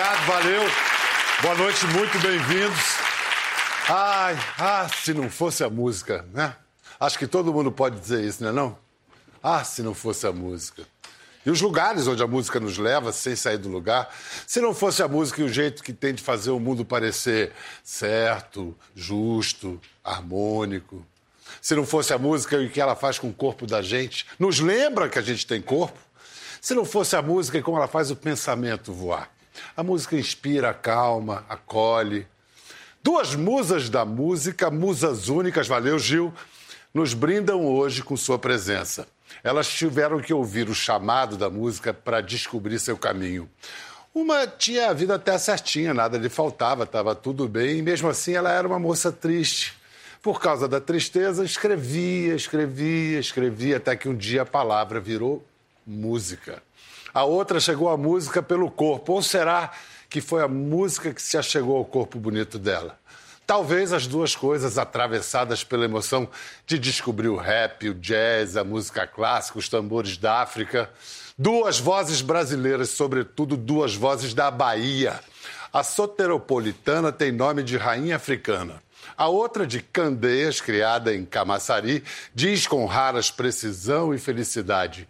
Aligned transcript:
obrigado, 0.00 0.26
valeu. 0.26 0.62
Boa 1.42 1.54
noite, 1.56 1.86
muito 1.88 2.18
bem-vindos. 2.20 2.96
Ai, 3.86 4.38
ah, 4.58 4.88
se 4.88 5.12
não 5.12 5.28
fosse 5.28 5.62
a 5.62 5.68
música, 5.68 6.24
né? 6.32 6.56
Acho 6.98 7.18
que 7.18 7.26
todo 7.26 7.52
mundo 7.52 7.70
pode 7.70 8.00
dizer 8.00 8.24
isso, 8.24 8.42
não 8.42 8.50
é 8.50 8.52
não? 8.52 8.78
Ah, 9.42 9.62
se 9.62 9.82
não 9.82 9.92
fosse 9.92 10.26
a 10.26 10.32
música. 10.32 10.84
E 11.44 11.50
os 11.50 11.60
lugares 11.60 12.06
onde 12.06 12.22
a 12.22 12.26
música 12.26 12.58
nos 12.58 12.78
leva, 12.78 13.12
sem 13.12 13.36
sair 13.36 13.58
do 13.58 13.68
lugar. 13.68 14.08
Se 14.46 14.60
não 14.60 14.74
fosse 14.74 15.02
a 15.02 15.08
música 15.08 15.42
e 15.42 15.44
o 15.44 15.48
jeito 15.50 15.82
que 15.82 15.92
tem 15.92 16.14
de 16.14 16.22
fazer 16.22 16.50
o 16.50 16.60
mundo 16.60 16.82
parecer 16.82 17.52
certo, 17.84 18.74
justo, 18.94 19.78
harmônico. 20.02 21.04
Se 21.60 21.74
não 21.74 21.84
fosse 21.84 22.14
a 22.14 22.18
música 22.18 22.56
e 22.56 22.66
o 22.66 22.70
que 22.70 22.80
ela 22.80 22.96
faz 22.96 23.18
com 23.18 23.28
o 23.28 23.34
corpo 23.34 23.66
da 23.66 23.82
gente, 23.82 24.26
nos 24.38 24.60
lembra 24.60 25.10
que 25.10 25.18
a 25.18 25.22
gente 25.22 25.46
tem 25.46 25.60
corpo. 25.60 25.98
Se 26.58 26.74
não 26.74 26.86
fosse 26.86 27.16
a 27.16 27.22
música 27.22 27.58
e 27.58 27.62
como 27.62 27.76
ela 27.76 27.88
faz 27.88 28.10
o 28.10 28.16
pensamento 28.16 28.94
voar. 28.94 29.30
A 29.76 29.82
música 29.82 30.16
inspira, 30.16 30.72
calma, 30.74 31.44
acolhe. 31.48 32.26
Duas 33.02 33.34
musas 33.34 33.88
da 33.88 34.04
música, 34.04 34.70
musas 34.70 35.28
únicas, 35.28 35.66
valeu 35.66 35.98
Gil, 35.98 36.32
nos 36.92 37.14
brindam 37.14 37.64
hoje 37.64 38.02
com 38.02 38.16
sua 38.16 38.38
presença. 38.38 39.06
Elas 39.42 39.68
tiveram 39.68 40.20
que 40.20 40.34
ouvir 40.34 40.68
o 40.68 40.74
chamado 40.74 41.36
da 41.36 41.48
música 41.48 41.94
para 41.94 42.20
descobrir 42.20 42.78
seu 42.78 42.96
caminho. 42.96 43.48
Uma 44.12 44.46
tinha 44.46 44.90
a 44.90 44.92
vida 44.92 45.14
até 45.14 45.38
certinha, 45.38 45.94
nada 45.94 46.18
lhe 46.18 46.28
faltava, 46.28 46.82
estava 46.82 47.14
tudo 47.14 47.48
bem, 47.48 47.78
e 47.78 47.82
mesmo 47.82 48.08
assim 48.08 48.34
ela 48.34 48.50
era 48.50 48.66
uma 48.66 48.78
moça 48.78 49.12
triste. 49.12 49.78
Por 50.20 50.40
causa 50.40 50.68
da 50.68 50.80
tristeza, 50.80 51.44
escrevia, 51.44 52.34
escrevia, 52.34 53.20
escrevia, 53.20 53.76
até 53.76 53.96
que 53.96 54.08
um 54.08 54.16
dia 54.16 54.42
a 54.42 54.46
palavra 54.46 55.00
virou 55.00 55.42
música. 55.86 56.62
A 57.12 57.24
outra 57.24 57.58
chegou 57.58 57.88
à 57.88 57.96
música 57.96 58.42
pelo 58.42 58.70
corpo, 58.70 59.14
ou 59.14 59.22
será 59.22 59.70
que 60.08 60.20
foi 60.20 60.42
a 60.42 60.48
música 60.48 61.12
que 61.12 61.20
se 61.20 61.36
achegou 61.36 61.76
ao 61.76 61.84
corpo 61.84 62.18
bonito 62.18 62.58
dela? 62.58 62.98
Talvez 63.46 63.92
as 63.92 64.06
duas 64.06 64.36
coisas 64.36 64.78
atravessadas 64.78 65.64
pela 65.64 65.84
emoção 65.84 66.28
de 66.64 66.78
descobrir 66.78 67.28
o 67.28 67.36
rap, 67.36 67.88
o 67.88 67.94
jazz, 67.94 68.56
a 68.56 68.62
música 68.62 69.08
clássica, 69.08 69.58
os 69.58 69.68
tambores 69.68 70.16
da 70.16 70.40
África. 70.40 70.88
Duas 71.36 71.80
vozes 71.80 72.20
brasileiras, 72.20 72.90
sobretudo 72.90 73.56
duas 73.56 73.92
vozes 73.92 74.34
da 74.34 74.52
Bahia. 74.52 75.18
A 75.72 75.82
soteropolitana 75.82 77.10
tem 77.10 77.32
nome 77.32 77.64
de 77.64 77.76
rainha 77.76 78.14
africana. 78.14 78.80
A 79.16 79.26
outra, 79.28 79.66
de 79.66 79.80
Candeias, 79.80 80.60
criada 80.60 81.14
em 81.14 81.24
Camaçari, 81.24 82.04
diz 82.34 82.66
com 82.66 82.86
raras 82.86 83.30
precisão 83.30 84.14
e 84.14 84.18
felicidade: 84.18 85.08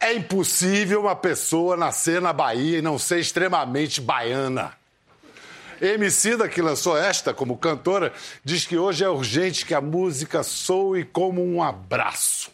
É 0.00 0.14
impossível 0.14 1.02
uma 1.02 1.14
pessoa 1.14 1.76
nascer 1.76 2.22
na 2.22 2.32
Bahia 2.32 2.78
e 2.78 2.82
não 2.82 2.98
ser 2.98 3.20
extremamente 3.20 4.00
baiana. 4.00 4.72
Emicida, 5.78 6.48
que 6.48 6.62
lançou 6.62 6.96
esta 6.96 7.34
como 7.34 7.58
cantora, 7.58 8.12
diz 8.42 8.64
que 8.64 8.78
hoje 8.78 9.04
é 9.04 9.08
urgente 9.08 9.66
que 9.66 9.74
a 9.74 9.80
música 9.80 10.42
soe 10.42 11.04
como 11.04 11.44
um 11.44 11.62
abraço. 11.62 12.50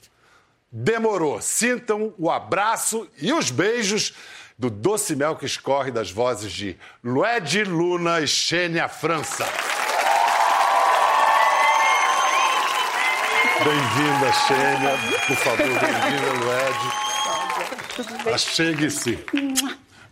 Demorou. 0.71 1.41
Sintam 1.41 2.13
o 2.19 2.31
abraço 2.31 3.09
e 3.21 3.33
os 3.33 3.51
beijos 3.51 4.13
do 4.59 4.69
doce 4.69 5.15
mel 5.15 5.37
que 5.37 5.47
escorre 5.47 5.93
das 5.93 6.11
vozes 6.11 6.53
de 6.53 6.77
Lued 7.03 7.65
Luna 7.65 8.21
e 8.21 8.27
Xênia 8.27 8.89
França. 8.89 9.47
Bem-vinda, 13.65 14.33
Xênia. 14.33 14.99
Por 15.27 15.37
favor, 15.37 15.59
bem-vinda, 15.67 16.33
Lued. 16.45 16.96
Achegue-se. 18.33 19.19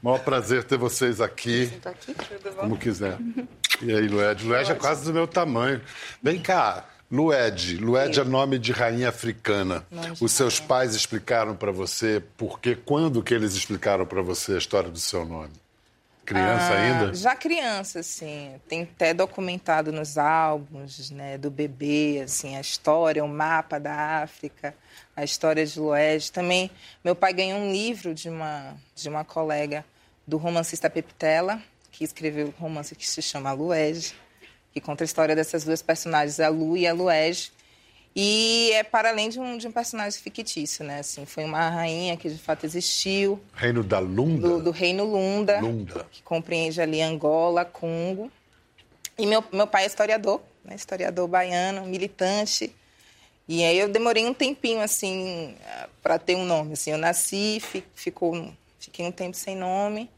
Maior 0.02 0.18
prazer 0.18 0.64
ter 0.64 0.76
vocês 0.76 1.20
aqui. 1.20 1.72
aqui? 1.84 2.14
Como 2.56 2.76
quiser. 2.76 3.18
E 3.80 3.92
aí, 3.92 4.06
Lued? 4.06 4.44
Lued 4.44 4.70
é 4.70 4.74
quase 4.74 5.04
do 5.04 5.12
meu 5.12 5.26
tamanho. 5.26 5.80
Vem 6.22 6.40
cá, 6.40 6.84
Lued. 7.10 7.78
Lued 7.78 8.20
é 8.20 8.24
nome 8.24 8.58
de 8.58 8.72
rainha 8.72 9.08
africana. 9.08 9.84
Os 10.20 10.32
seus 10.32 10.60
pais 10.60 10.94
explicaram 10.94 11.56
para 11.56 11.72
você 11.72 12.22
por 12.36 12.60
que, 12.60 12.74
quando 12.74 13.22
que 13.22 13.32
eles 13.32 13.54
explicaram 13.54 14.04
para 14.04 14.20
você 14.22 14.52
a 14.54 14.58
história 14.58 14.90
do 14.90 14.98
seu 14.98 15.24
nome? 15.24 15.63
Criança 16.24 16.72
ah, 16.72 16.80
ainda? 16.80 17.14
Já 17.14 17.36
criança, 17.36 18.02
sim. 18.02 18.54
Tem 18.66 18.82
até 18.82 19.12
documentado 19.12 19.92
nos 19.92 20.16
álbuns, 20.16 21.10
né, 21.10 21.36
do 21.36 21.50
bebê, 21.50 22.22
assim, 22.24 22.56
a 22.56 22.60
história, 22.60 23.24
o 23.24 23.28
mapa 23.28 23.78
da 23.78 24.22
África, 24.22 24.74
a 25.14 25.22
história 25.22 25.64
de 25.64 25.78
Lued. 25.78 26.32
Também, 26.32 26.70
meu 27.04 27.14
pai 27.14 27.32
ganhou 27.32 27.60
um 27.60 27.70
livro 27.70 28.14
de 28.14 28.28
uma, 28.28 28.74
de 28.94 29.08
uma 29.08 29.24
colega 29.24 29.84
do 30.26 30.36
romancista 30.38 30.88
Pepitela, 30.88 31.60
que 31.92 32.04
escreveu 32.04 32.48
um 32.48 32.60
romance 32.62 32.94
que 32.94 33.06
se 33.06 33.20
chama 33.20 33.52
Luege, 33.52 34.14
que 34.72 34.80
conta 34.80 35.04
a 35.04 35.06
história 35.06 35.36
dessas 35.36 35.62
duas 35.62 35.82
personagens, 35.82 36.40
a 36.40 36.48
Lu 36.48 36.76
e 36.76 36.86
a 36.86 36.92
Luege. 36.92 37.52
E 38.16 38.70
é 38.72 38.84
para 38.84 39.08
além 39.08 39.28
de 39.28 39.40
um, 39.40 39.58
de 39.58 39.66
um 39.66 39.72
personagem 39.72 40.20
fictício, 40.20 40.84
né? 40.84 41.00
Assim, 41.00 41.26
foi 41.26 41.44
uma 41.44 41.68
rainha 41.68 42.16
que 42.16 42.28
de 42.28 42.38
fato 42.38 42.64
existiu. 42.64 43.40
Reino 43.54 43.82
da 43.82 43.98
Lunda? 43.98 44.48
Do, 44.48 44.62
do 44.62 44.70
Reino 44.70 45.04
Lunda, 45.04 45.58
Lunda, 45.60 46.06
que 46.12 46.22
compreende 46.22 46.80
ali 46.80 47.02
Angola, 47.02 47.64
Congo. 47.64 48.30
E 49.18 49.26
meu, 49.26 49.42
meu 49.52 49.66
pai 49.66 49.84
é 49.84 49.86
historiador, 49.86 50.40
né? 50.64 50.76
historiador 50.76 51.26
baiano, 51.26 51.86
militante. 51.86 52.72
E 53.48 53.64
aí 53.64 53.78
eu 53.78 53.88
demorei 53.88 54.24
um 54.24 54.32
tempinho, 54.32 54.80
assim, 54.80 55.54
para 56.02 56.18
ter 56.18 56.36
um 56.36 56.44
nome. 56.44 56.74
Assim, 56.74 56.92
eu 56.92 56.98
nasci, 56.98 57.60
ficou, 57.94 58.52
fiquei 58.78 59.04
um 59.06 59.12
tempo 59.12 59.36
sem 59.36 59.56
nome 59.56 60.08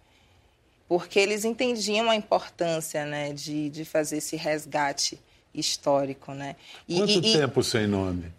porque 0.88 1.18
eles 1.18 1.44
entendiam 1.44 2.10
a 2.10 2.16
importância 2.16 3.04
né, 3.04 3.32
de, 3.32 3.68
de 3.70 3.84
fazer 3.84 4.18
esse 4.18 4.36
resgate 4.36 5.18
histórico. 5.60 6.32
Né? 6.32 6.56
E, 6.88 6.96
Quanto 6.96 7.12
e, 7.12 7.32
tempo 7.32 7.60
e... 7.60 7.64
sem 7.64 7.86
nome? 7.86 8.32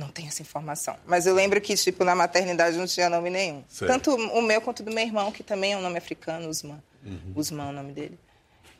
Não 0.00 0.08
tenho 0.08 0.28
essa 0.28 0.40
informação. 0.40 0.96
Mas 1.06 1.26
eu 1.26 1.34
lembro 1.34 1.60
que, 1.60 1.76
tipo, 1.76 2.04
na 2.04 2.14
maternidade 2.14 2.76
não 2.78 2.86
tinha 2.86 3.10
nome 3.10 3.28
nenhum. 3.28 3.62
Certo. 3.68 3.90
Tanto 3.90 4.14
o 4.14 4.40
meu 4.40 4.60
quanto 4.62 4.82
do 4.82 4.90
meu 4.90 5.04
irmão, 5.04 5.30
que 5.30 5.42
também 5.42 5.74
é 5.74 5.76
um 5.76 5.82
nome 5.82 5.98
africano, 5.98 6.48
Usman. 6.48 6.82
Uhum. 7.04 7.32
Usman 7.36 7.66
é 7.66 7.68
o 7.68 7.72
nome 7.72 7.92
dele. 7.92 8.18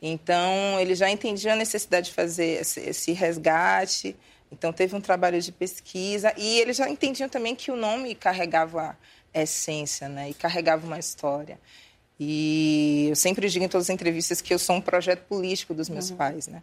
Então, 0.01 0.81
ele 0.81 0.95
já 0.95 1.11
entendia 1.11 1.53
a 1.53 1.57
necessidade 1.57 2.07
de 2.07 2.15
fazer 2.15 2.63
esse, 2.63 2.81
esse 2.81 3.13
resgate. 3.13 4.17
Então, 4.51 4.73
teve 4.73 4.97
um 4.97 5.01
trabalho 5.01 5.41
de 5.43 5.53
pesquisa. 5.53 6.33
E 6.39 6.59
eles 6.59 6.79
já 6.79 6.89
entendiam 6.89 7.29
também 7.29 7.55
que 7.55 7.71
o 7.71 7.77
nome 7.77 8.15
carregava 8.15 8.97
essência, 9.35 10.09
né? 10.09 10.31
E 10.31 10.35
carregava 10.35 10.87
uma 10.87 10.99
história. 10.99 11.61
E 12.19 13.09
eu 13.11 13.17
sempre 13.17 13.49
digo 13.49 13.65
em 13.65 13.69
todas 13.69 13.87
as 13.87 13.91
entrevistas 13.91 14.41
que 14.41 14.53
eu 14.53 14.59
sou 14.59 14.77
um 14.77 14.81
projeto 14.81 15.21
político 15.27 15.75
dos 15.75 15.89
meus 15.91 16.11
uhum. 16.11 16.17
pais, 16.17 16.47
né? 16.49 16.63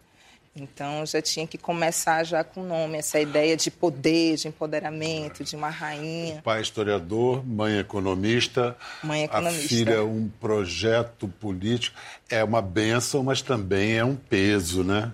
Então 0.62 1.04
já 1.06 1.20
tinha 1.22 1.46
que 1.46 1.56
começar 1.56 2.24
já 2.24 2.42
com 2.44 2.62
o 2.62 2.64
nome, 2.64 2.98
essa 2.98 3.18
ideia 3.20 3.56
de 3.56 3.70
poder, 3.70 4.36
de 4.36 4.48
empoderamento, 4.48 5.44
de 5.44 5.56
uma 5.56 5.68
rainha. 5.68 6.40
Pai 6.42 6.60
historiador, 6.60 7.44
mãe 7.46 7.78
economista, 7.78 8.76
mãe 9.02 9.24
economista. 9.24 9.64
a 9.64 9.68
filha 9.68 10.04
um 10.04 10.28
projeto 10.40 11.28
político. 11.28 11.96
É 12.28 12.42
uma 12.42 12.60
benção, 12.60 13.22
mas 13.22 13.42
também 13.42 13.96
é 13.96 14.04
um 14.04 14.16
peso, 14.16 14.84
né? 14.84 15.12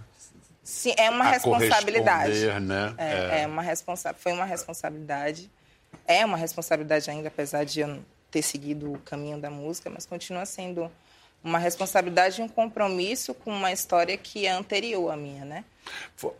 Sim, 0.62 0.94
é 0.97 1.10
uma 1.10 1.27
a 1.27 1.31
responsabilidade. 1.31 2.47
Né? 2.61 2.94
É, 2.97 3.05
é. 3.05 3.41
é 3.43 3.47
uma 3.47 3.62
responsa 3.62 4.15
foi 4.15 4.32
uma 4.32 4.47
responsabilidade. 4.47 5.50
É 6.06 6.25
uma 6.25 6.37
responsabilidade 6.37 7.11
ainda, 7.11 7.28
apesar 7.28 7.65
de 7.65 7.81
eu 7.81 8.00
ter 8.31 8.43
seguido 8.43 8.93
o 8.93 8.99
caminho 8.99 9.38
da 9.38 9.50
música, 9.50 9.88
mas 9.88 10.06
continua 10.06 10.44
sendo 10.44 10.91
uma 11.44 11.59
responsabilidade 11.59 12.41
e 12.41 12.44
um 12.44 12.49
compromisso 12.49 13.34
com 13.34 13.50
uma 13.50 13.71
história 13.71 14.16
que 14.16 14.47
é 14.47 14.50
anterior 14.50 15.12
à 15.12 15.16
minha, 15.16 15.44
né? 15.44 15.65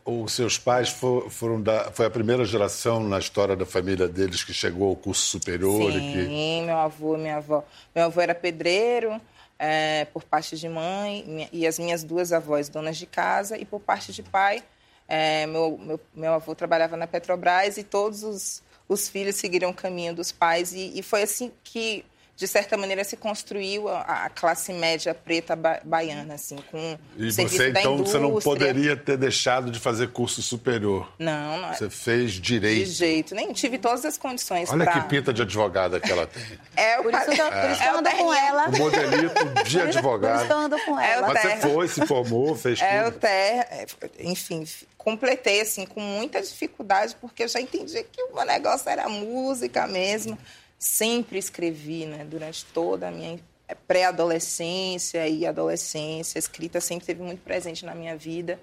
Os 0.04 0.32
seus 0.32 0.59
pais 0.59 0.88
foram 1.31 1.60
da, 1.60 1.92
foi 1.92 2.06
a 2.06 2.10
primeira 2.10 2.44
geração 2.47 3.00
na 3.00 3.19
história 3.19 3.54
da 3.54 3.66
família 3.66 4.09
deles 4.09 4.42
que 4.42 4.54
chegou 4.54 4.89
ao 4.89 4.97
curso 4.97 5.22
superior? 5.22 5.92
Sim, 5.92 6.12
que... 6.12 6.62
meu 6.65 6.78
avô 6.78 7.15
e 7.15 7.18
minha 7.18 7.36
avó. 7.36 7.62
Meu 7.95 8.06
avô 8.06 8.21
era 8.22 8.34
pedreiro, 8.34 9.21
é, 9.59 10.06
por 10.06 10.24
parte 10.24 10.56
de 10.56 10.68
mãe, 10.68 11.48
e 11.53 11.66
as 11.66 11.78
minhas 11.78 12.03
duas 12.03 12.33
avós 12.33 12.71
donas 12.71 12.97
de 12.97 13.04
casa, 13.04 13.59
e 13.59 13.66
por 13.66 13.80
parte 13.80 14.10
de 14.12 14.22
pai, 14.22 14.65
é, 15.07 15.47
meu, 15.47 15.78
meu, 15.78 16.00
meu 16.15 16.33
avô 16.33 16.54
trabalhava 16.54 16.97
na 16.97 17.07
Petrobras 17.07 17.77
e 17.77 17.84
todos 17.84 18.22
os 18.22 18.62
os 18.89 19.09
filhos 19.09 19.36
seguiram 19.36 19.71
o 19.71 19.74
caminho 19.74 20.15
dos 20.15 20.30
pais 20.30 20.72
e, 20.72 20.92
e 20.98 21.03
foi 21.03 21.22
assim 21.22 21.50
que 21.62 22.04
de 22.36 22.48
certa 22.48 22.77
maneira 22.77 23.04
se 23.04 23.16
construiu 23.16 23.89
a, 23.89 24.25
a 24.25 24.31
classe 24.31 24.72
média 24.72 25.15
preta 25.15 25.54
ba 25.54 25.81
baiana 25.84 26.34
assim 26.34 26.57
com 26.71 26.98
e 27.16 27.31
você 27.31 27.69
então 27.71 27.98
você 27.98 28.19
não 28.19 28.41
poderia 28.41 28.97
ter 28.97 29.16
deixado 29.16 29.71
de 29.71 29.78
fazer 29.78 30.09
curso 30.09 30.42
superior? 30.42 31.13
Não, 31.19 31.60
não 31.60 31.71
é. 31.71 31.75
você 31.75 31.89
fez 31.89 32.33
direito. 32.33 32.86
De 32.86 32.92
jeito 32.92 33.34
nem 33.34 33.53
tive 33.53 33.78
todas 33.78 34.04
as 34.04 34.19
condições 34.19 34.71
olha 34.71 34.84
pra... 34.84 35.01
que 35.01 35.09
pinta 35.09 35.33
de 35.33 35.42
advogada 35.42 36.01
que 36.01 36.10
ela 36.10 36.27
tem. 36.27 36.42
É 36.77 36.98
o 36.98 37.04
por 37.04 37.15
isso, 37.15 37.31
eu, 37.31 37.51
por 37.51 37.71
isso 37.71 37.83
é. 37.83 37.89
eu 37.89 37.98
ando 37.98 38.10
com 38.10 38.34
ela. 38.34 38.69
O 38.69 38.78
modelito 38.78 39.63
de 39.65 39.81
advogado 39.81 40.39
por 40.39 40.45
isso 40.45 40.53
eu 40.53 40.59
ando 40.59 40.77
com 40.84 41.01
ela. 41.01 41.31
É 41.31 41.34
mas 41.34 41.42
você 41.42 41.57
foi 41.69 41.89
se 41.89 42.07
formou 42.07 42.57
fez 42.57 42.81
é 42.81 43.04
tudo. 43.04 43.16
o 43.16 43.21
ter 43.21 43.86
enfim 44.19 44.65
completei 44.98 45.60
assim 45.60 45.84
com 45.84 46.01
muita 46.01 46.41
dificuldade 46.41 47.15
porque 47.21 47.45
eu 47.45 47.48
já 47.48 47.60
entendi 47.60 48.03
que 48.10 48.22
o 48.22 48.34
meu 48.34 48.45
negócio 48.45 48.89
era 48.89 49.09
música 49.09 49.86
mesmo. 49.86 50.36
Sempre 50.84 51.39
escrevi, 51.39 52.04
né? 52.04 52.27
Durante 52.27 52.63
toda 52.66 53.09
a 53.09 53.10
minha 53.10 53.41
pré-adolescência 53.89 55.27
e 55.27 55.47
adolescência. 55.47 56.39
A 56.39 56.41
escrita 56.41 56.78
sempre 56.78 57.04
esteve 57.04 57.22
muito 57.22 57.41
presente 57.41 57.86
na 57.86 57.95
minha 57.95 58.15
vida. 58.15 58.60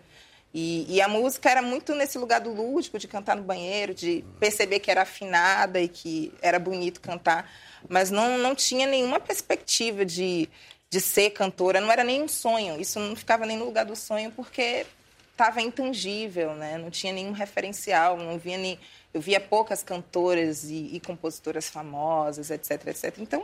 E, 0.54 0.86
e, 0.88 1.02
a 1.02 1.08
música 1.08 1.50
era 1.50 1.64
muito 1.64 1.96
nesse 1.96 2.20
lugar 2.20 2.42
do 2.42 2.54
lúdico, 2.54 3.00
de 3.00 3.08
cantar 3.08 3.36
no 3.36 3.42
banheiro, 3.42 3.92
de 3.92 4.24
perceber 4.40 4.80
que 4.80 4.92
era 4.92 5.02
afinada 5.02 5.80
e 5.80 5.88
que 5.88 6.32
era 6.44 6.60
bonito 6.60 7.02
cantar, 7.02 7.50
mas 7.90 8.12
não, 8.12 8.38
não 8.38 8.54
tinha 8.54 8.86
nenhuma 8.86 9.20
perspectiva 9.20 10.06
de, 10.06 10.48
de 10.92 11.02
ser 11.02 11.32
cantora, 11.32 11.82
não 11.82 11.92
era 11.92 12.04
nem 12.04 12.22
um 12.22 12.28
sonho, 12.28 12.80
isso 12.80 13.00
não 13.00 13.16
ficava 13.16 13.46
nem 13.46 13.58
no 13.58 13.66
lugar 13.66 13.86
do 13.86 13.96
sonho, 13.96 14.30
porque 14.32 14.86
estava 15.32 15.62
intangível, 15.62 16.54
né? 16.54 16.78
não 16.78 16.92
tinha 16.92 17.14
nenhum 17.14 17.32
referencial, 17.32 18.18
não 18.18 18.38
via 18.38 18.58
nem, 18.58 18.78
eu 19.14 19.22
via 19.22 19.40
poucas 19.40 19.84
cantoras 19.84 20.64
e, 20.66 20.90
e 20.94 21.00
compositoras 21.00 21.70
famosas, 21.70 22.50
etc, 22.50 22.88
etc. 22.88 23.18
Então, 23.20 23.44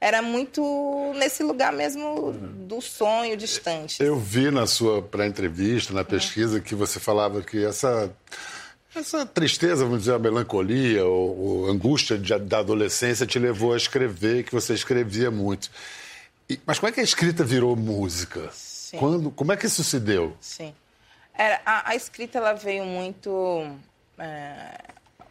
era 0.00 0.22
muito 0.22 1.12
nesse 1.16 1.42
lugar 1.42 1.72
mesmo 1.72 2.32
do 2.32 2.80
sonho 2.80 3.36
distante. 3.36 4.02
Eu 4.02 4.16
vi 4.16 4.50
na 4.50 4.66
sua 4.66 5.02
pré-entrevista, 5.02 5.92
na 5.92 6.04
pesquisa, 6.04 6.60
que 6.60 6.74
você 6.74 7.00
falava 7.00 7.42
que 7.42 7.64
essa, 7.64 8.10
essa 8.94 9.26
tristeza, 9.26 9.84
vamos 9.84 10.00
dizer, 10.00 10.14
a 10.14 10.18
melancolia 10.18 11.04
ou, 11.04 11.38
ou 11.38 11.66
angústia 11.66 12.16
de, 12.16 12.36
da 12.38 12.58
adolescência 12.58 13.26
te 13.26 13.38
levou 13.38 13.74
a 13.74 13.76
escrever, 13.76 14.44
que 14.44 14.52
você 14.52 14.72
escrevia 14.72 15.30
muito. 15.30 15.68
E, 16.48 16.58
mas 16.64 16.78
como 16.78 16.88
é 16.88 16.92
que 16.92 17.00
a 17.00 17.04
escrita 17.04 17.42
virou 17.42 17.74
música? 17.74 18.48
Sim. 18.52 18.98
Quando, 18.98 19.30
como 19.32 19.52
é 19.52 19.56
que 19.56 19.66
isso 19.66 19.82
se 19.82 19.98
deu? 19.98 20.34
Sim. 20.40 20.72
Era, 21.34 21.60
a, 21.66 21.90
a 21.90 21.96
escrita 21.96 22.38
ela 22.38 22.52
veio 22.52 22.84
muito... 22.84 23.66
É, 24.18 24.78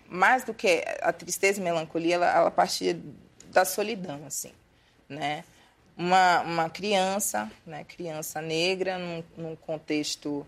mais 0.09 0.43
do 0.43 0.53
que 0.53 0.83
a 1.01 1.11
tristeza 1.11 1.59
e 1.59 1.63
melancolia, 1.63 2.15
ela, 2.15 2.29
ela 2.29 2.51
partia 2.51 2.99
da 3.51 3.65
solidão, 3.65 4.21
assim, 4.25 4.51
né? 5.09 5.43
Uma, 5.97 6.41
uma 6.41 6.69
criança, 6.69 7.51
né, 7.65 7.83
criança 7.83 8.39
negra, 8.39 8.99
num, 8.99 9.23
num 9.35 9.55
contexto 9.55 10.45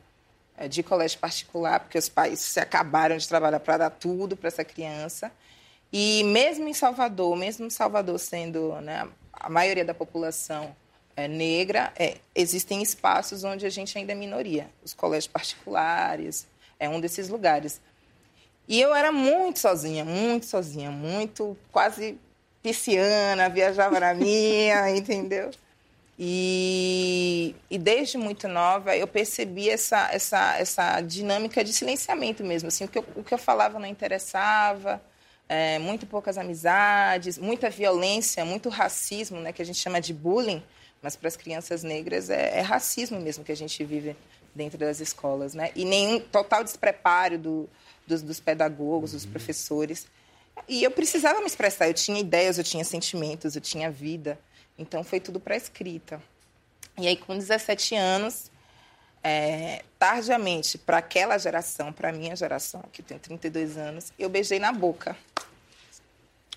é, 0.55 0.67
de 0.67 0.83
colégio 0.83 1.17
particular, 1.19 1.79
porque 1.79 1.97
os 1.97 2.07
pais 2.07 2.39
se 2.39 2.59
acabaram 2.59 3.17
de 3.17 3.27
trabalhar 3.27 3.59
para 3.59 3.77
dar 3.77 3.89
tudo 3.89 4.37
para 4.37 4.47
essa 4.47 4.63
criança. 4.63 5.31
E 5.91 6.23
mesmo 6.25 6.67
em 6.67 6.73
Salvador, 6.73 7.35
mesmo 7.35 7.65
em 7.65 7.69
Salvador 7.69 8.19
sendo 8.19 8.79
né, 8.81 9.07
a 9.33 9.49
maioria 9.49 9.83
da 9.83 9.93
população 9.93 10.75
é, 11.15 11.27
negra, 11.27 11.91
é, 11.97 12.17
existem 12.35 12.83
espaços 12.83 13.43
onde 13.43 13.65
a 13.65 13.69
gente 13.69 13.97
ainda 13.97 14.11
é 14.11 14.15
minoria. 14.15 14.69
Os 14.83 14.93
colégios 14.93 15.27
particulares 15.27 16.45
é 16.79 16.87
um 16.87 16.99
desses 16.99 17.27
lugares. 17.27 17.81
E 18.69 18.79
eu 18.79 18.93
era 18.93 19.11
muito 19.11 19.57
sozinha, 19.57 20.05
muito 20.05 20.45
sozinha, 20.45 20.91
muito 20.91 21.57
quase 21.71 22.19
pisciana, 22.61 23.49
viajava 23.49 23.99
na 23.99 24.13
minha, 24.13 24.91
entendeu? 24.95 25.49
E, 26.19 27.55
e, 27.67 27.79
desde 27.79 28.17
muito 28.17 28.47
nova 28.47 28.95
eu 28.95 29.07
percebi 29.07 29.69
essa, 29.69 30.09
essa, 30.11 30.55
essa 30.57 31.01
dinâmica 31.01 31.63
de 31.63 31.73
silenciamento 31.73 32.43
mesmo. 32.43 32.67
Assim, 32.67 32.83
o, 32.83 32.87
que 32.87 32.99
eu, 32.99 33.05
o 33.15 33.23
que 33.23 33.33
eu 33.33 33.39
falava 33.39 33.79
não 33.79 33.87
interessava, 33.87 35.01
é, 35.47 35.79
muito 35.79 36.05
poucas 36.05 36.37
amizades, 36.37 37.39
muita 37.39 37.71
violência, 37.71 38.45
muito 38.45 38.69
racismo, 38.69 39.39
né, 39.39 39.51
que 39.51 39.63
a 39.63 39.65
gente 39.65 39.79
chama 39.79 39.99
de 39.99 40.13
bullying, 40.13 40.61
mas 41.01 41.15
para 41.15 41.27
as 41.27 41.35
crianças 41.35 41.81
negras 41.81 42.29
é, 42.29 42.59
é, 42.59 42.61
racismo 42.61 43.19
mesmo 43.19 43.43
que 43.43 43.51
a 43.51 43.57
gente 43.57 43.83
vive 43.83 44.15
dentro 44.53 44.77
das 44.77 44.99
escolas. 44.99 45.55
Né? 45.55 45.71
E 45.75 45.85
nenhum 45.85 46.19
total 46.19 46.63
despreparo 46.63 47.39
do, 47.39 47.69
dos, 48.09 48.21
dos 48.21 48.39
pedagogos, 48.39 49.13
dos 49.13 49.25
professores. 49.25 50.07
E 50.67 50.83
eu 50.83 50.91
precisava 50.91 51.39
me 51.39 51.45
expressar. 51.45 51.87
Eu 51.87 51.93
tinha 51.93 52.19
ideias, 52.19 52.57
eu 52.57 52.63
tinha 52.63 52.83
sentimentos, 52.83 53.55
eu 53.55 53.61
tinha 53.61 53.89
vida. 53.89 54.37
Então 54.77 55.03
foi 55.03 55.19
tudo 55.19 55.39
para 55.39 55.55
escrita. 55.55 56.21
E 56.97 57.07
aí, 57.07 57.15
com 57.15 57.37
17 57.37 57.95
anos, 57.95 58.51
é, 59.23 59.83
tardiamente, 59.97 60.77
para 60.77 60.97
aquela 60.97 61.37
geração, 61.37 61.93
para 61.93 62.09
a 62.09 62.11
minha 62.11 62.35
geração, 62.35 62.83
que 62.91 63.01
tem 63.01 63.17
32 63.17 63.77
anos, 63.77 64.11
eu 64.17 64.27
beijei 64.27 64.59
na 64.59 64.73
boca. 64.73 65.15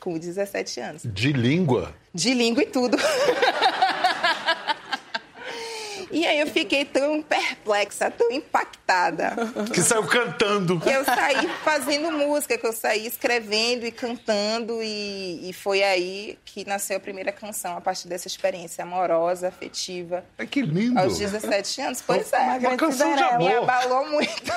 Com 0.00 0.19
17 0.19 0.81
anos. 0.81 1.02
De 1.04 1.32
língua? 1.32 1.94
De 2.12 2.34
língua 2.34 2.64
e 2.64 2.66
tudo. 2.66 2.96
E 6.12 6.26
aí 6.26 6.41
eu 6.41 6.47
fiquei 6.47 6.85
tão 6.85 7.23
perplexa, 7.23 8.11
tão 8.11 8.31
impactada. 8.31 9.35
Que 9.73 9.81
saiu 9.81 10.06
cantando. 10.06 10.79
Que 10.79 10.91
eu 10.91 11.05
saí 11.05 11.49
fazendo 11.64 12.12
música, 12.12 12.59
que 12.59 12.67
eu 12.67 12.73
saí 12.73 13.06
escrevendo 13.06 13.87
e 13.87 13.91
cantando. 13.91 14.82
E, 14.82 15.49
e 15.49 15.53
foi 15.55 15.82
aí 15.82 16.38
que 16.44 16.67
nasceu 16.67 16.99
a 16.99 17.00
primeira 17.00 17.32
canção, 17.32 17.79
a 17.79 17.81
partir 17.81 18.09
dessa 18.09 18.29
experiência 18.29 18.85
amorosa, 18.85 19.49
afetiva. 19.49 20.23
Ai, 20.38 20.47
que 20.47 20.61
lindo. 20.61 21.00
Aos 21.00 21.19
17 21.19 21.81
anos. 21.81 22.03
Pois 22.06 22.31
é. 22.31 22.38
Uma, 22.38 22.59
uma 22.59 22.76
canção 22.76 23.17
de 23.17 23.23
amor. 23.23 23.49
Me 23.49 23.56
abalou 23.56 24.11
muito. 24.11 24.53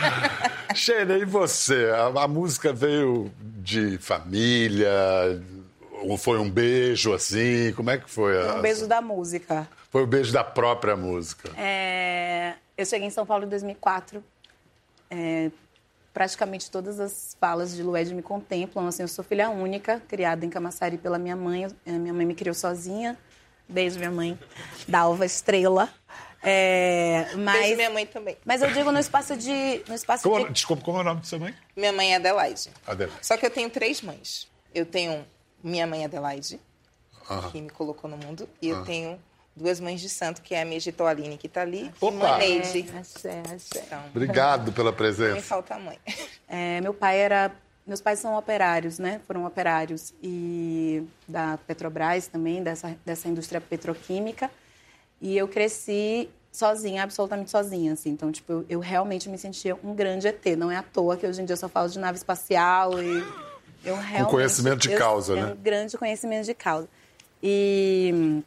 Sheila, 0.74 1.18
e 1.18 1.26
você? 1.26 1.90
A, 1.90 2.24
a 2.24 2.28
música 2.28 2.72
veio 2.72 3.30
de 3.38 3.98
família, 3.98 4.90
ou 6.02 6.16
foi 6.16 6.38
um 6.38 6.50
beijo 6.50 7.12
assim? 7.12 7.72
Como 7.74 7.90
é 7.90 7.98
que 7.98 8.10
foi? 8.10 8.40
A... 8.40 8.54
Um 8.54 8.62
beijo 8.62 8.86
da 8.86 9.02
música. 9.02 9.68
Foi 9.90 10.04
o 10.04 10.06
beijo 10.06 10.32
da 10.32 10.44
própria 10.44 10.96
música. 10.96 11.50
É... 11.56 12.54
Eu 12.76 12.86
cheguei 12.86 13.08
em 13.08 13.10
São 13.10 13.26
Paulo 13.26 13.44
em 13.44 13.48
2004. 13.48 14.22
É... 15.10 15.50
Praticamente 16.14 16.70
todas 16.70 16.98
as 16.98 17.36
falas 17.40 17.74
de 17.74 17.82
Lued 17.82 18.14
me 18.14 18.22
contemplam. 18.22 18.86
Assim, 18.86 19.02
eu 19.02 19.08
sou 19.08 19.24
filha 19.24 19.50
única, 19.50 20.00
criada 20.08 20.46
em 20.46 20.50
Camaçari 20.50 20.96
pela 20.96 21.18
minha 21.18 21.36
mãe. 21.36 21.68
É, 21.86 21.92
minha 21.92 22.14
mãe 22.14 22.26
me 22.26 22.34
criou 22.34 22.54
sozinha. 22.54 23.16
Beijo, 23.68 23.98
minha 23.98 24.10
mãe. 24.10 24.38
Dalva 24.88 25.24
Estrela. 25.24 25.88
É, 26.42 27.28
mas, 27.36 27.60
Beijo 27.60 27.76
minha 27.76 27.90
mãe 27.90 28.06
também. 28.06 28.36
Mas 28.44 28.62
eu 28.62 28.72
digo 28.72 28.90
no 28.90 28.98
espaço 28.98 29.36
de. 29.36 29.84
No 29.86 29.94
espaço 29.94 30.22
como, 30.28 30.46
de... 30.46 30.52
Desculpa, 30.52 30.82
como 30.82 30.98
é 30.98 31.00
o 31.02 31.04
nome 31.04 31.20
de 31.20 31.28
sua 31.28 31.38
mãe? 31.38 31.54
Minha 31.76 31.92
mãe 31.92 32.12
é 32.12 32.16
Adelaide. 32.16 32.70
Adelaide. 32.86 33.24
Só 33.24 33.36
que 33.36 33.46
eu 33.46 33.50
tenho 33.50 33.70
três 33.70 34.02
mães. 34.02 34.48
Eu 34.74 34.86
tenho 34.86 35.24
minha 35.62 35.86
mãe 35.86 36.04
Adelaide, 36.04 36.60
que 37.52 37.60
me 37.60 37.70
colocou 37.70 38.08
no 38.08 38.16
mundo, 38.16 38.48
e 38.60 38.68
eu 38.68 38.84
tenho 38.84 39.20
duas 39.54 39.80
mães 39.80 40.00
de 40.00 40.08
santo, 40.08 40.40
que 40.42 40.54
é 40.54 40.62
a 40.62 40.64
minha 40.64 40.80
Gitoaline, 40.80 41.36
que 41.36 41.46
está 41.46 41.62
ali, 41.62 41.90
Opa. 42.00 42.14
e 42.14 42.18
mãe 42.18 42.38
Neide. 42.38 42.90
É, 43.24 43.42
então, 43.84 44.02
Obrigado 44.08 44.72
pela 44.72 44.92
presença. 44.92 45.34
Me 45.34 45.42
falta 45.42 45.74
a 45.74 45.78
mãe. 45.78 45.98
É, 46.48 46.80
meu 46.80 46.94
pai 46.94 47.18
era... 47.18 47.52
Meus 47.86 48.00
pais 48.00 48.20
são 48.20 48.36
operários, 48.36 48.98
né? 48.98 49.20
Foram 49.26 49.44
operários 49.44 50.12
e 50.22 51.02
da 51.26 51.58
Petrobras 51.66 52.28
também, 52.28 52.62
dessa, 52.62 52.96
dessa 53.04 53.26
indústria 53.26 53.60
petroquímica. 53.60 54.48
E 55.20 55.36
eu 55.36 55.48
cresci 55.48 56.30
sozinha, 56.52 57.02
absolutamente 57.02 57.50
sozinha, 57.50 57.94
assim. 57.94 58.10
Então, 58.10 58.30
tipo, 58.30 58.52
eu, 58.52 58.66
eu 58.68 58.80
realmente 58.80 59.28
me 59.28 59.36
sentia 59.38 59.76
um 59.82 59.94
grande 59.94 60.28
ET. 60.28 60.44
Não 60.56 60.70
é 60.70 60.76
à 60.76 60.82
toa 60.82 61.16
que 61.16 61.26
hoje 61.26 61.42
em 61.42 61.44
dia 61.44 61.54
eu 61.54 61.56
só 61.56 61.68
falo 61.68 61.88
de 61.88 61.98
nave 61.98 62.16
espacial 62.16 63.02
e 63.02 63.24
eu 63.84 63.96
realmente, 63.96 64.22
um 64.22 64.30
conhecimento 64.30 64.78
de 64.78 64.96
causa, 64.96 65.32
eu, 65.32 65.36
né? 65.36 65.52
Um 65.52 65.56
grande 65.56 65.96
conhecimento 65.96 66.46
de 66.46 66.54
causa. 66.54 66.88
E 67.42 68.42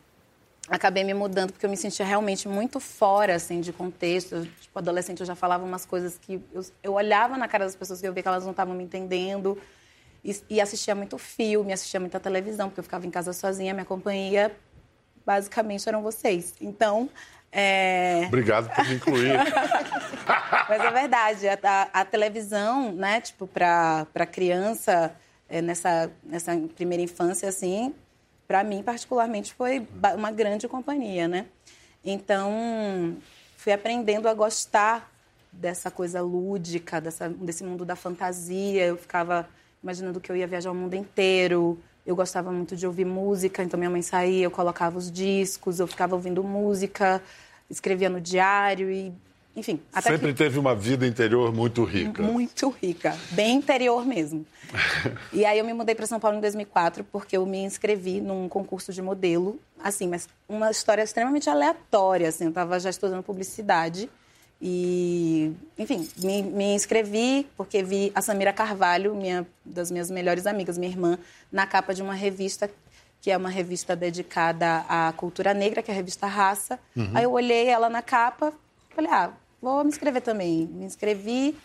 acabei 0.74 1.04
me 1.04 1.14
mudando 1.14 1.52
porque 1.52 1.68
eu 1.68 1.70
me 1.70 1.78
sentia 1.78 2.04
realmente 2.04 2.48
muito 2.48 2.80
fora, 2.80 3.36
assim, 3.36 3.62
de 3.62 3.72
contexto. 3.72 4.34
Eu, 4.34 4.46
tipo, 4.46 4.80
adolescente 4.80 5.20
eu 5.20 5.26
já 5.26 5.36
falava 5.36 5.64
umas 5.64 5.86
coisas 5.86 6.18
que 6.18 6.42
eu, 6.52 6.66
eu 6.82 6.94
olhava 6.94 7.38
na 7.38 7.48
cara 7.48 7.66
das 7.66 7.76
pessoas 7.76 8.02
que 8.02 8.08
eu 8.08 8.12
via 8.12 8.24
que 8.24 8.28
elas 8.28 8.44
não 8.44 8.52
estavam 8.52 8.74
me 8.74 8.84
entendendo. 8.84 9.56
E, 10.26 10.36
e, 10.50 10.60
assistia 10.60 10.96
muito 10.96 11.18
filme, 11.20 11.72
assistia 11.72 12.00
muita 12.00 12.20
televisão, 12.20 12.70
porque 12.70 12.80
eu 12.80 12.84
ficava 12.84 13.06
em 13.06 13.12
casa 13.12 13.34
sozinha, 13.34 13.74
minha 13.74 13.86
companhia 13.86 14.52
basicamente 15.24 15.88
eram 15.88 16.02
vocês. 16.02 16.56
Então, 16.60 17.08
é... 17.52 18.24
Obrigado 18.28 18.74
por 18.74 18.88
me 18.88 18.96
incluir. 18.96 19.34
Mas 20.70 20.82
é 20.82 20.92
verdade, 20.92 21.48
a, 21.48 21.60
a, 21.62 22.02
a 22.02 22.06
televisão, 22.06 22.92
né, 22.94 23.22
tipo, 23.22 23.46
para 23.46 24.26
criança, 24.32 25.14
é, 25.48 25.62
nessa, 25.62 26.12
nessa 26.24 26.58
primeira 26.76 27.04
infância, 27.04 27.48
assim, 27.48 27.94
para 28.54 28.64
mim, 28.64 28.84
particularmente, 28.84 29.52
foi 29.52 29.88
uma 30.16 30.30
grande 30.30 30.68
companhia, 30.68 31.28
né? 31.28 31.48
Então, 32.06 33.18
fui 33.58 33.74
aprendendo 33.74 34.30
a 34.30 34.34
gostar 34.36 35.12
dessa 35.52 35.90
coisa 35.90 36.22
lúdica, 36.22 37.02
dessa, 37.02 37.28
desse 37.28 37.64
mundo 37.64 37.84
da 37.84 37.96
fantasia. 37.96 38.86
Eu 38.86 38.96
ficava 38.96 39.50
imaginando 39.82 40.22
que 40.22 40.32
eu 40.32 40.36
ia 40.36 40.46
viajar 40.46 40.70
o 40.70 40.76
mundo 40.76 40.94
inteiro. 40.94 41.80
Eu 42.06 42.16
gostava 42.16 42.52
muito 42.52 42.76
de 42.76 42.86
ouvir 42.86 43.06
música, 43.06 43.64
então 43.64 43.76
minha 43.76 43.90
mãe 43.90 44.04
saía, 44.04 44.44
eu 44.44 44.52
colocava 44.52 45.00
os 45.00 45.12
discos, 45.12 45.80
eu 45.80 45.88
ficava 45.88 46.14
ouvindo 46.14 46.44
música, 46.44 47.24
escrevia 47.68 48.08
no 48.08 48.22
diário 48.22 48.92
e 48.92 49.12
enfim. 49.56 49.80
Sempre 50.02 50.30
que... 50.30 50.38
teve 50.38 50.58
uma 50.58 50.76
vida 50.76 51.06
interior 51.06 51.54
muito 51.54 51.84
rica. 51.84 52.24
Muito 52.24 52.70
rica, 52.70 53.18
bem 53.32 53.58
interior 53.58 54.06
mesmo. 54.06 54.46
e 55.32 55.46
aí 55.46 55.60
eu 55.60 55.66
me 55.66 55.74
mudei 55.74 55.94
para 55.94 56.08
São 56.08 56.20
Paulo 56.20 56.38
em 56.38 56.42
2004 56.42 57.04
porque 57.04 57.38
eu 57.38 57.46
me 57.46 57.60
inscrevi 57.60 58.20
num 58.20 58.50
concurso 58.50 58.92
de 58.92 59.02
modelo, 59.02 59.60
assim, 59.84 60.08
mas 60.08 60.28
uma 60.50 60.72
história 60.72 61.04
extremamente 61.04 61.50
aleatória, 61.50 62.30
assim, 62.30 62.46
eu 62.46 62.50
estava 62.50 62.80
já 62.80 62.90
estudando 62.90 63.22
publicidade 63.22 64.10
e, 64.66 65.52
enfim, 65.78 66.08
me, 66.20 66.42
me, 66.42 66.74
inscrevi 66.74 67.46
porque 67.58 67.84
vi 67.84 68.14
a 68.16 68.22
Samira 68.22 68.54
Carvalho, 68.54 69.14
minha 69.14 69.46
das 69.66 69.92
minhas 69.92 70.10
melhores 70.10 70.48
amigas, 70.48 70.78
minha 70.78 70.90
irmã, 70.90 71.20
na 71.52 71.68
capa 71.68 71.94
de 71.94 72.02
uma 72.02 72.14
revista 72.14 72.70
que 73.22 73.32
é 73.32 73.38
uma 73.38 73.50
revista 73.50 73.96
dedicada 73.96 74.86
à 74.88 75.14
cultura 75.16 75.54
negra, 75.54 75.82
que 75.82 75.90
é 75.90 75.94
a 75.94 75.96
revista 75.96 76.28
Raça. 76.28 76.78
Uhum. 76.96 77.12
Aí 77.14 77.24
eu 77.24 77.32
olhei 77.32 77.68
ela 77.68 77.90
na 77.90 78.02
capa, 78.02 78.54
falei, 78.94 79.10
ah, 79.12 79.32
vou 79.64 79.82
me 79.84 79.90
inscrever 79.90 80.22
também. 80.22 80.68
Me 80.68 80.86
inscrevi 80.86 81.56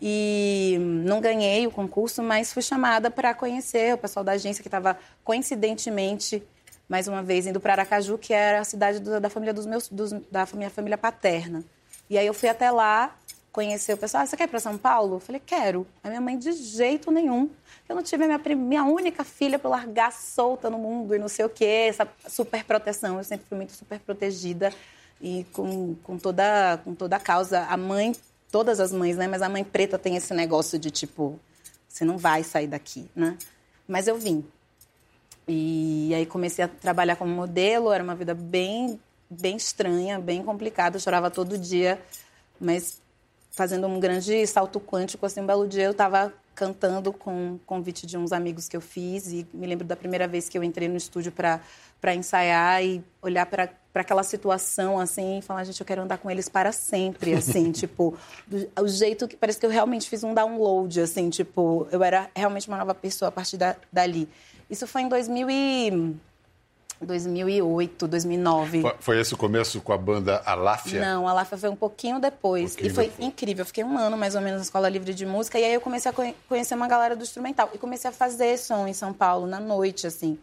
e 0.00 0.78
não 1.04 1.20
ganhei 1.20 1.66
o 1.66 1.70
concurso, 1.70 2.22
mas 2.22 2.52
fui 2.52 2.62
chamada 2.62 3.10
para 3.10 3.34
conhecer 3.34 3.94
o 3.94 3.98
pessoal 3.98 4.24
da 4.24 4.32
agência 4.32 4.62
que 4.62 4.68
estava 4.68 4.98
coincidentemente 5.22 6.42
mais 6.88 7.06
uma 7.08 7.22
vez 7.22 7.46
indo 7.46 7.60
para 7.60 7.74
Aracaju, 7.74 8.18
que 8.18 8.32
era 8.32 8.60
a 8.60 8.64
cidade 8.64 8.98
do, 8.98 9.20
da 9.20 9.30
família 9.30 9.54
dos 9.54 9.66
meus 9.66 9.88
dos, 9.88 10.12
da 10.30 10.46
minha 10.54 10.70
família 10.70 10.98
paterna. 10.98 11.62
E 12.08 12.18
aí 12.18 12.26
eu 12.26 12.34
fui 12.34 12.48
até 12.48 12.70
lá 12.70 13.14
conhecer 13.52 13.94
o 13.94 13.96
pessoal. 13.96 14.22
Ah, 14.22 14.26
você 14.26 14.36
quer 14.36 14.44
ir 14.44 14.48
para 14.48 14.60
São 14.60 14.76
Paulo? 14.76 15.16
Eu 15.16 15.20
falei, 15.20 15.40
quero. 15.44 15.86
A 16.02 16.08
minha 16.08 16.20
mãe, 16.20 16.36
de 16.36 16.52
jeito 16.52 17.10
nenhum. 17.10 17.48
Eu 17.88 17.94
não 17.94 18.02
tive 18.02 18.24
a 18.24 18.26
minha, 18.26 18.56
minha 18.56 18.84
única 18.84 19.24
filha 19.24 19.58
para 19.58 19.70
largar 19.70 20.12
solta 20.12 20.68
no 20.68 20.78
mundo 20.78 21.14
e 21.14 21.18
não 21.18 21.28
sei 21.28 21.44
o 21.44 21.48
quê, 21.48 21.86
essa 21.88 22.06
super 22.28 22.64
proteção. 22.64 23.18
Eu 23.18 23.24
sempre 23.24 23.46
fui 23.46 23.56
muito 23.56 23.72
super 23.72 23.98
protegida 24.00 24.72
e 25.20 25.46
com, 25.52 25.94
com, 26.02 26.18
toda, 26.18 26.78
com 26.84 26.94
toda 26.94 27.16
a 27.16 27.20
causa. 27.20 27.60
A 27.62 27.76
mãe, 27.76 28.14
todas 28.50 28.80
as 28.80 28.92
mães, 28.92 29.16
né? 29.16 29.26
Mas 29.26 29.42
a 29.42 29.48
mãe 29.48 29.64
preta 29.64 29.98
tem 29.98 30.16
esse 30.16 30.32
negócio 30.34 30.78
de 30.78 30.90
tipo, 30.90 31.38
você 31.88 32.04
não 32.04 32.18
vai 32.18 32.42
sair 32.42 32.66
daqui, 32.66 33.08
né? 33.14 33.36
Mas 33.86 34.08
eu 34.08 34.16
vim. 34.16 34.44
E 35.46 36.12
aí 36.14 36.24
comecei 36.24 36.64
a 36.64 36.68
trabalhar 36.68 37.16
como 37.16 37.34
modelo, 37.34 37.92
era 37.92 38.02
uma 38.02 38.14
vida 38.14 38.34
bem, 38.34 38.98
bem 39.28 39.56
estranha, 39.56 40.18
bem 40.18 40.42
complicada, 40.42 40.96
eu 40.96 41.00
chorava 41.00 41.30
todo 41.30 41.58
dia, 41.58 42.00
mas 42.58 42.98
fazendo 43.50 43.86
um 43.86 44.00
grande 44.00 44.46
salto 44.46 44.80
quântico, 44.80 45.26
assim, 45.26 45.40
um 45.40 45.46
belo 45.46 45.68
dia 45.68 45.84
eu 45.84 45.90
estava 45.90 46.32
cantando 46.54 47.12
com 47.12 47.54
o 47.54 47.60
convite 47.66 48.06
de 48.06 48.16
uns 48.16 48.32
amigos 48.32 48.68
que 48.68 48.76
eu 48.76 48.80
fiz 48.80 49.32
e 49.32 49.46
me 49.52 49.66
lembro 49.66 49.86
da 49.86 49.96
primeira 49.96 50.28
vez 50.28 50.48
que 50.48 50.56
eu 50.56 50.62
entrei 50.62 50.88
no 50.88 50.96
estúdio 50.96 51.32
para 51.32 51.60
para 52.00 52.14
ensaiar 52.14 52.84
e 52.84 53.02
olhar 53.22 53.46
para 53.46 53.70
aquela 53.94 54.22
situação 54.22 55.00
assim 55.00 55.38
e 55.38 55.42
falar 55.42 55.64
gente 55.64 55.80
eu 55.80 55.86
quero 55.86 56.02
andar 56.02 56.18
com 56.18 56.30
eles 56.30 56.48
para 56.48 56.70
sempre 56.70 57.34
assim 57.34 57.72
tipo 57.72 58.16
do, 58.46 58.68
o 58.80 58.86
jeito 58.86 59.26
que 59.26 59.36
parece 59.36 59.58
que 59.58 59.66
eu 59.66 59.70
realmente 59.70 60.08
fiz 60.08 60.22
um 60.22 60.34
download 60.34 61.00
assim 61.00 61.30
tipo 61.30 61.88
eu 61.90 62.02
era 62.02 62.30
realmente 62.36 62.68
uma 62.68 62.76
nova 62.76 62.94
pessoa 62.94 63.28
a 63.28 63.32
partir 63.32 63.56
da, 63.56 63.74
dali. 63.92 64.28
Isso 64.68 64.86
foi 64.86 65.02
em 65.02 65.08
2000 65.08 65.50
e 65.50 66.16
2008, 67.04 68.08
2009. 68.08 68.80
Foi, 68.82 68.94
foi 69.00 69.20
esse 69.20 69.34
o 69.34 69.36
começo 69.36 69.80
com 69.80 69.92
a 69.92 69.98
banda 69.98 70.42
Aláfia? 70.44 71.00
Não, 71.00 71.28
Aláfia 71.28 71.56
foi 71.56 71.68
um 71.68 71.76
pouquinho 71.76 72.18
depois. 72.18 72.64
Um 72.64 72.68
pouquinho 72.68 72.90
e 72.90 72.94
foi 72.94 73.04
depois. 73.06 73.28
incrível. 73.28 73.62
Eu 73.62 73.66
fiquei 73.66 73.84
um 73.84 73.98
ano 73.98 74.16
mais 74.16 74.34
ou 74.34 74.40
menos 74.40 74.58
na 74.58 74.64
Escola 74.64 74.88
Livre 74.88 75.14
de 75.14 75.24
Música. 75.24 75.58
E 75.58 75.64
aí 75.64 75.74
eu 75.74 75.80
comecei 75.80 76.10
a 76.10 76.14
conhecer 76.48 76.74
uma 76.74 76.88
galera 76.88 77.14
do 77.14 77.22
instrumental. 77.22 77.70
E 77.72 77.78
comecei 77.78 78.10
a 78.10 78.12
fazer 78.12 78.58
som 78.58 78.86
em 78.86 78.92
São 78.92 79.12
Paulo, 79.12 79.46
na 79.46 79.60
noite, 79.60 80.06
assim. 80.06 80.38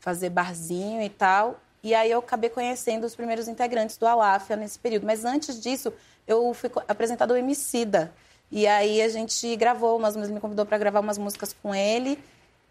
Fazer 0.00 0.30
barzinho 0.30 1.02
e 1.02 1.08
tal. 1.08 1.60
E 1.82 1.94
aí 1.94 2.10
eu 2.10 2.18
acabei 2.18 2.50
conhecendo 2.50 3.04
os 3.04 3.14
primeiros 3.14 3.48
integrantes 3.48 3.96
do 3.96 4.06
Aláfia 4.06 4.56
nesse 4.56 4.78
período. 4.78 5.06
Mas 5.06 5.24
antes 5.24 5.60
disso, 5.60 5.92
eu 6.26 6.52
fui 6.52 6.70
apresentada 6.88 7.32
ao 7.32 7.38
Emicida. 7.38 8.12
E 8.50 8.66
aí 8.66 9.02
a 9.02 9.08
gente 9.08 9.54
gravou 9.56 9.96
umas 9.96 10.16
músicas, 10.16 10.34
me 10.34 10.40
convidou 10.40 10.66
para 10.66 10.78
gravar 10.78 11.00
umas 11.00 11.18
músicas 11.18 11.54
com 11.62 11.74
ele. 11.74 12.18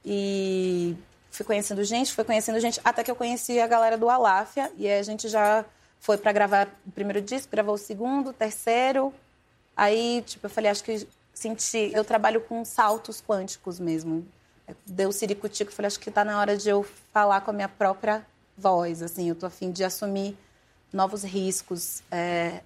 E 0.04 0.96
fui 1.36 1.46
conhecendo 1.46 1.84
gente, 1.84 2.14
fui 2.14 2.24
conhecendo 2.24 2.60
gente, 2.60 2.80
até 2.84 3.04
que 3.04 3.12
eu 3.12 3.16
conheci 3.16 3.60
a 3.60 3.68
galera 3.68 3.98
do 3.98 4.10
Aláfia, 4.10 4.72
e 4.78 4.90
a 4.90 5.04
gente 5.04 5.28
já 5.28 5.66
foi 6.00 6.18
para 6.18 6.32
gravar 6.32 6.68
o 6.86 6.92
primeiro 6.92 7.22
disco, 7.22 7.52
gravou 7.52 7.76
o 7.76 7.78
segundo, 7.78 8.30
o 8.30 8.34
terceiro. 8.34 9.14
Aí, 9.76 10.24
tipo, 10.26 10.46
eu 10.46 10.50
falei, 10.50 10.70
acho 10.70 10.84
que 10.84 11.08
senti. 11.34 11.92
Eu 11.94 12.06
trabalho 12.06 12.42
com 12.42 12.64
saltos 12.64 13.22
quânticos 13.22 13.80
mesmo. 13.80 14.26
Deu 14.86 15.12
ciricutico, 15.12 15.72
falei, 15.72 15.88
acho 15.88 16.00
que 16.00 16.10
está 16.10 16.24
na 16.24 16.40
hora 16.40 16.56
de 16.56 16.70
eu 16.70 16.86
falar 17.12 17.42
com 17.42 17.52
a 17.52 17.54
minha 17.54 17.68
própria 17.68 18.26
voz, 18.58 19.02
assim. 19.02 19.30
Eu 19.30 19.36
tô 19.36 19.46
afim 19.46 19.72
de 19.72 19.84
assumir 19.84 20.38
novos 20.94 21.24
riscos. 21.24 22.02
É, 22.12 22.62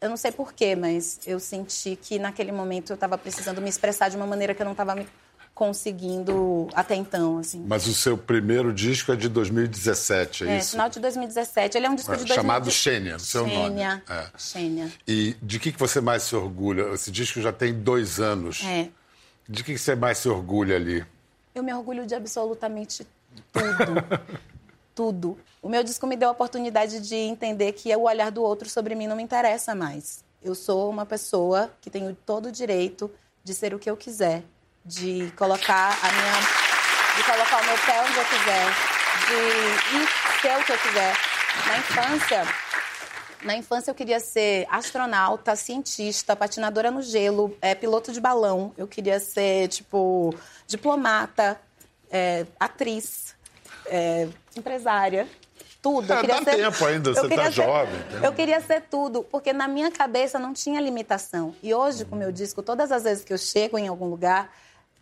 eu 0.00 0.10
não 0.10 0.16
sei 0.16 0.32
porquê, 0.32 0.74
mas 0.74 1.20
eu 1.26 1.40
senti 1.40 1.96
que 1.96 2.18
naquele 2.18 2.52
momento 2.52 2.90
eu 2.90 2.94
estava 2.94 3.16
precisando 3.16 3.62
me 3.62 3.68
expressar 3.68 4.08
de 4.08 4.16
uma 4.16 4.26
maneira 4.26 4.54
que 4.54 4.60
eu 4.60 4.64
não 4.64 4.72
estava 4.72 4.94
me 4.94 5.06
conseguindo 5.54 6.68
até 6.74 6.94
então, 6.94 7.38
assim. 7.38 7.64
Mas 7.66 7.86
o 7.86 7.94
seu 7.94 8.16
primeiro 8.16 8.72
disco 8.72 9.12
é 9.12 9.16
de 9.16 9.28
2017, 9.28 10.44
é, 10.44 10.48
é 10.48 10.58
isso? 10.58 10.70
final 10.72 10.88
de 10.88 10.98
2017. 10.98 11.76
Ele 11.76 11.86
é 11.86 11.90
um 11.90 11.94
disco 11.94 12.10
de 12.12 12.18
2017. 12.18 12.34
Chamado 12.34 12.70
Xênia, 12.70 13.18
seu 13.18 13.46
Xênia, 13.46 13.68
nome. 13.68 14.02
É. 14.08 14.30
Xênia. 14.36 14.92
E 15.06 15.36
de 15.42 15.58
que, 15.58 15.70
você 15.72 16.00
mais 16.00 16.22
se 16.22 16.34
orgulha? 16.34 16.92
Esse 16.94 17.10
disco 17.10 17.40
já 17.40 17.52
tem 17.52 17.74
dois 17.74 18.18
anos. 18.18 18.62
É. 18.64 18.88
De 19.48 19.62
que, 19.62 19.72
que 19.74 19.78
você 19.78 19.94
mais 19.94 20.18
se 20.18 20.28
orgulha 20.28 20.76
ali? 20.76 21.04
Eu 21.54 21.62
me 21.62 21.72
orgulho 21.74 22.06
de 22.06 22.14
absolutamente 22.14 23.06
tudo. 23.52 24.32
tudo. 24.94 25.38
O 25.60 25.68
meu 25.68 25.82
disco 25.82 26.06
me 26.06 26.16
deu 26.16 26.28
a 26.28 26.32
oportunidade 26.32 27.00
de 27.00 27.14
entender 27.14 27.72
que 27.72 27.94
o 27.94 28.02
olhar 28.02 28.30
do 28.30 28.42
outro 28.42 28.68
sobre 28.68 28.94
mim 28.94 29.06
não 29.06 29.16
me 29.16 29.22
interessa 29.22 29.74
mais. 29.74 30.24
Eu 30.42 30.54
sou 30.54 30.90
uma 30.90 31.06
pessoa 31.06 31.70
que 31.80 31.90
tenho 31.90 32.16
todo 32.26 32.46
o 32.46 32.52
direito 32.52 33.10
de 33.44 33.54
ser 33.54 33.74
o 33.74 33.78
que 33.78 33.90
eu 33.90 33.96
quiser, 33.96 34.42
de 34.84 35.32
colocar 35.36 35.96
a 36.02 36.12
minha. 36.12 36.62
de 37.16 37.22
colocar 37.24 37.62
o 37.62 37.66
meu 37.66 37.78
pé 37.78 38.00
onde 38.00 38.18
eu 38.18 38.24
quiser, 38.24 38.66
de 39.28 39.96
ir 39.96 40.08
ser 40.40 40.58
o 40.58 40.64
que 40.64 40.72
eu 40.72 40.78
quiser. 40.78 41.14
Na 41.66 41.78
infância, 41.78 42.46
na 43.44 43.56
infância 43.56 43.90
eu 43.90 43.94
queria 43.94 44.20
ser 44.20 44.66
astronauta, 44.70 45.54
cientista, 45.56 46.34
patinadora 46.34 46.90
no 46.90 47.02
gelo, 47.02 47.56
é, 47.60 47.74
piloto 47.74 48.12
de 48.12 48.20
balão. 48.20 48.72
Eu 48.76 48.86
queria 48.86 49.20
ser, 49.20 49.68
tipo, 49.68 50.34
diplomata, 50.66 51.60
é, 52.10 52.46
atriz, 52.58 53.34
é, 53.86 54.28
empresária. 54.56 55.26
Tudo. 55.80 56.12
Eu 56.12 56.26
dá 56.26 56.38
ser... 56.42 56.56
tempo 56.56 56.84
ainda, 56.84 57.12
você 57.12 57.28
tá 57.28 57.44
ser... 57.46 57.52
jovem. 57.52 58.00
Eu 58.22 58.32
queria 58.32 58.60
ser 58.60 58.82
tudo, 58.82 59.24
porque 59.24 59.52
na 59.52 59.66
minha 59.66 59.90
cabeça 59.90 60.38
não 60.38 60.52
tinha 60.52 60.80
limitação. 60.80 61.54
E 61.60 61.74
hoje, 61.74 62.04
com 62.04 62.14
o 62.14 62.18
meu 62.18 62.30
disco, 62.30 62.62
todas 62.62 62.92
as 62.92 63.02
vezes 63.02 63.24
que 63.24 63.32
eu 63.32 63.38
chego 63.38 63.76
em 63.76 63.88
algum 63.88 64.06
lugar, 64.06 64.48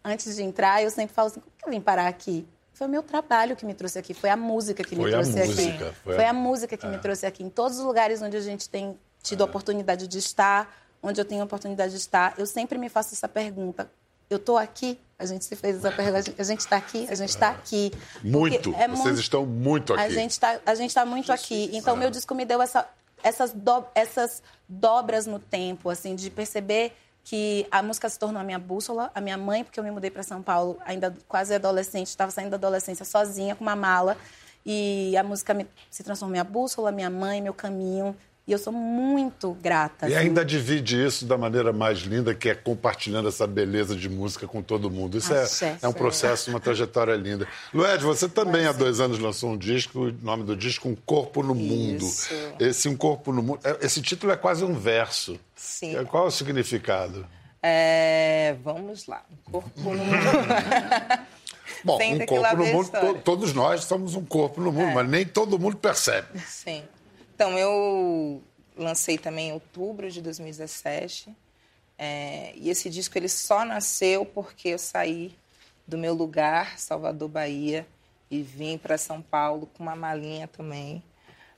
antes 0.04 0.37
de 0.37 0.42
entrar, 0.42 0.83
eu 0.83 0.90
sempre 0.90 1.14
falo 1.14 1.28
assim: 1.28 1.40
como 1.40 1.52
que 1.59 1.64
eu 1.66 1.71
vim 1.71 1.80
parar 1.80 2.07
aqui? 2.07 2.47
Foi 2.73 2.87
o 2.87 2.90
meu 2.90 3.02
trabalho 3.02 3.54
que 3.54 3.66
me 3.66 3.75
trouxe 3.75 3.99
aqui, 3.99 4.14
foi 4.14 4.30
a 4.30 4.37
música 4.37 4.83
que 4.83 4.97
foi 4.97 5.04
me 5.04 5.11
trouxe 5.11 5.33
música, 5.33 5.88
aqui. 5.88 5.97
Foi, 6.02 6.14
foi 6.14 6.25
a... 6.25 6.30
a 6.30 6.33
música 6.33 6.76
que 6.76 6.87
é. 6.87 6.88
me 6.88 6.99
trouxe 6.99 7.26
aqui. 7.26 7.42
Em 7.45 7.50
todos 7.50 7.78
os 7.78 7.85
lugares 7.85 8.23
onde 8.23 8.37
a 8.37 8.40
gente 8.40 8.69
tem 8.69 8.99
tido 9.23 9.42
a 9.42 9.47
é. 9.47 9.50
oportunidade 9.50 10.09
de 10.09 10.19
estar, 10.19 10.75
onde 11.02 11.21
eu 11.21 11.25
tenho 11.25 11.42
a 11.42 11.45
oportunidade 11.45 11.92
de 11.92 11.99
estar, 11.99 12.35
eu 12.38 12.47
sempre 12.47 12.78
me 12.78 12.88
faço 12.88 13.14
essa 13.14 13.28
pergunta. 13.28 13.90
Eu 14.30 14.37
estou 14.37 14.57
aqui? 14.57 14.99
A 15.19 15.26
gente 15.26 15.45
se 15.45 15.57
fez 15.57 15.76
essa 15.76 15.90
pergunta. 15.90 16.33
A 16.38 16.42
gente 16.42 16.61
está 16.61 16.76
aqui? 16.76 17.07
A 17.11 17.14
gente 17.14 17.28
está 17.30 17.50
aqui. 17.50 17.92
Muito. 18.23 18.73
É 18.75 18.87
Vocês 18.87 19.04
muito... 19.04 19.21
estão 19.21 19.45
muito 19.45 19.92
aqui. 19.92 20.02
A 20.02 20.09
gente 20.09 20.30
está 20.30 20.59
tá 20.59 21.04
muito 21.04 21.33
aqui. 21.33 21.69
Então, 21.73 21.95
o 21.95 21.97
meu 21.99 22.11
disco 22.11 22.35
me 22.35 22.45
deu 22.45 22.62
essa, 22.62 22.88
essas, 23.23 23.52
do... 23.52 23.85
essas 23.95 24.42
dobras 24.69 25.26
no 25.26 25.38
tempo, 25.38 25.90
assim, 25.90 26.14
de 26.14 26.30
perceber 26.30 26.97
que 27.24 27.66
a 27.70 27.82
música 27.82 28.08
se 28.08 28.18
tornou 28.18 28.40
a 28.40 28.44
minha 28.44 28.58
bússola. 28.58 29.10
A 29.14 29.20
minha 29.20 29.36
mãe, 29.36 29.64
porque 29.64 29.78
eu 29.78 29.84
me 29.84 29.90
mudei 29.90 30.10
para 30.10 30.22
São 30.22 30.42
Paulo 30.42 30.78
ainda 30.84 31.14
quase 31.28 31.54
adolescente, 31.54 32.08
estava 32.08 32.30
saindo 32.30 32.50
da 32.50 32.56
adolescência 32.56 33.04
sozinha 33.04 33.54
com 33.54 33.62
uma 33.62 33.76
mala. 33.76 34.16
E 34.64 35.16
a 35.16 35.22
música 35.22 35.54
me, 35.54 35.66
se 35.90 36.02
transformou 36.02 36.32
em 36.32 36.36
minha 36.38 36.44
bússola, 36.44 36.92
minha 36.92 37.10
mãe, 37.10 37.40
meu 37.40 37.54
caminho. 37.54 38.16
E 38.47 38.52
eu 38.52 38.59
sou 38.59 38.73
muito 38.73 39.52
grata. 39.61 40.09
E 40.09 40.14
assim. 40.14 40.26
ainda 40.26 40.44
divide 40.44 41.04
isso 41.04 41.25
da 41.25 41.38
maneira 41.38 41.73
mais 41.73 41.99
linda, 41.99 42.35
que 42.35 42.49
é 42.49 42.54
compartilhando 42.54 43.28
essa 43.28 43.47
beleza 43.47 43.94
de 43.94 44.09
música 44.09 44.47
com 44.47 44.61
todo 44.61 44.90
mundo. 44.90 45.18
Isso 45.18 45.32
é, 45.32 45.47
é, 45.82 45.87
um 45.87 45.92
processo, 45.92 46.50
uma 46.50 46.59
trajetória 46.59 47.14
linda. 47.14 47.47
Lued, 47.73 48.02
você 48.02 48.28
também 48.28 48.66
há 48.66 48.73
dois 48.73 48.99
anos 48.99 49.18
lançou 49.18 49.50
um 49.50 49.56
disco, 49.56 50.06
o 50.09 50.12
nome 50.23 50.42
do 50.42 50.56
disco, 50.56 50.88
Um 50.88 50.97
Corpo 50.97 51.42
no 51.42 51.54
Mundo. 51.54 52.04
Isso. 52.04 52.35
Esse 52.59 52.88
Um 52.88 52.97
Corpo 52.97 53.32
no 53.32 53.42
Mundo, 53.42 53.61
é, 53.62 53.87
esse 53.87 54.02
título 54.02 54.32
é 54.32 54.37
quase 54.37 54.64
um 54.64 54.75
verso. 54.75 55.38
Sim. 55.54 55.97
É, 55.97 56.04
qual 56.04 56.25
é 56.25 56.28
o 56.28 56.30
significado? 56.30 57.26
É, 57.62 58.56
vamos 58.64 59.06
lá. 59.06 59.23
Um 59.30 59.52
corpo 59.52 59.80
no 59.80 60.04
mundo. 60.04 60.16
Bom, 61.85 61.99
um 62.02 62.26
corpo 62.26 62.56
no 62.56 62.66
mundo, 62.66 62.90
to, 62.90 63.20
todos 63.25 63.54
nós 63.54 63.85
somos 63.85 64.14
um 64.14 64.25
corpo 64.25 64.61
no 64.61 64.73
mundo, 64.73 64.90
é. 64.90 64.94
mas 64.94 65.09
nem 65.09 65.25
todo 65.25 65.59
mundo 65.59 65.76
percebe. 65.76 66.26
Sim. 66.40 66.82
Então, 67.40 67.59
eu 67.59 68.42
lancei 68.76 69.16
também 69.16 69.49
em 69.49 69.52
outubro 69.54 70.11
de 70.11 70.20
2017. 70.20 71.35
É, 71.97 72.52
e 72.54 72.68
esse 72.68 72.90
disco 72.90 73.16
ele 73.16 73.30
só 73.30 73.64
nasceu 73.64 74.26
porque 74.26 74.68
eu 74.68 74.78
saí 74.78 75.35
do 75.87 75.97
meu 75.97 76.12
lugar, 76.12 76.78
Salvador, 76.78 77.30
Bahia, 77.30 77.87
e 78.30 78.42
vim 78.42 78.76
para 78.76 78.99
São 78.99 79.23
Paulo 79.23 79.66
com 79.73 79.82
uma 79.82 79.97
malinha 79.97 80.49
também, 80.49 81.02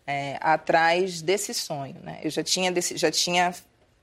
é, 0.06 0.38
atrás 0.40 1.20
desse 1.20 1.52
sonho. 1.52 1.96
Né? 2.00 2.20
Eu 2.22 2.30
já 2.30 2.44
tinha, 2.44 2.72
já 2.94 3.10
tinha 3.10 3.52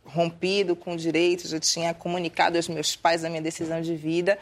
rompido 0.03 0.75
com 0.75 0.95
o 0.95 0.98
direito, 0.98 1.48
já 1.48 1.62
tinha 1.62 1.93
comunicado 1.93 2.57
aos 2.57 2.67
meus 2.67 2.93
pais 2.93 3.24
a 3.24 3.29
minha 3.29 3.41
decisão 3.41 3.81
de 3.81 3.95
vida 3.95 4.38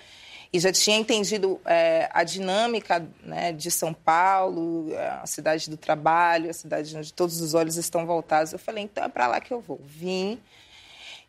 e 0.52 0.60
já 0.60 0.72
tinha 0.72 0.98
entendido 0.98 1.60
é, 1.66 2.10
a 2.14 2.24
dinâmica 2.24 3.06
né, 3.24 3.52
de 3.52 3.70
São 3.70 3.94
Paulo, 3.94 4.88
a 5.22 5.26
cidade 5.26 5.70
do 5.70 5.78
trabalho, 5.78 6.50
a 6.50 6.54
cidade 6.54 6.96
onde 6.96 7.14
todos 7.14 7.42
os 7.42 7.54
olhos 7.54 7.76
estão 7.76 8.06
voltados. 8.06 8.54
Eu 8.54 8.60
falei, 8.60 8.86
então 8.86 9.04
é 9.04 9.10
para 9.10 9.28
lá 9.28 9.42
que 9.42 9.54
eu 9.54 9.60
vou. 9.60 9.80
Vim 9.84 10.40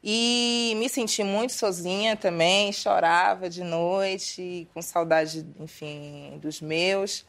e 0.02 0.74
me 0.76 0.88
senti 0.88 1.24
muito 1.24 1.52
sozinha 1.52 2.16
também, 2.16 2.72
chorava 2.72 3.50
de 3.50 3.64
noite, 3.64 4.68
com 4.72 4.80
saudade, 4.80 5.44
enfim, 5.58 6.38
dos 6.40 6.60
meus. 6.60 7.24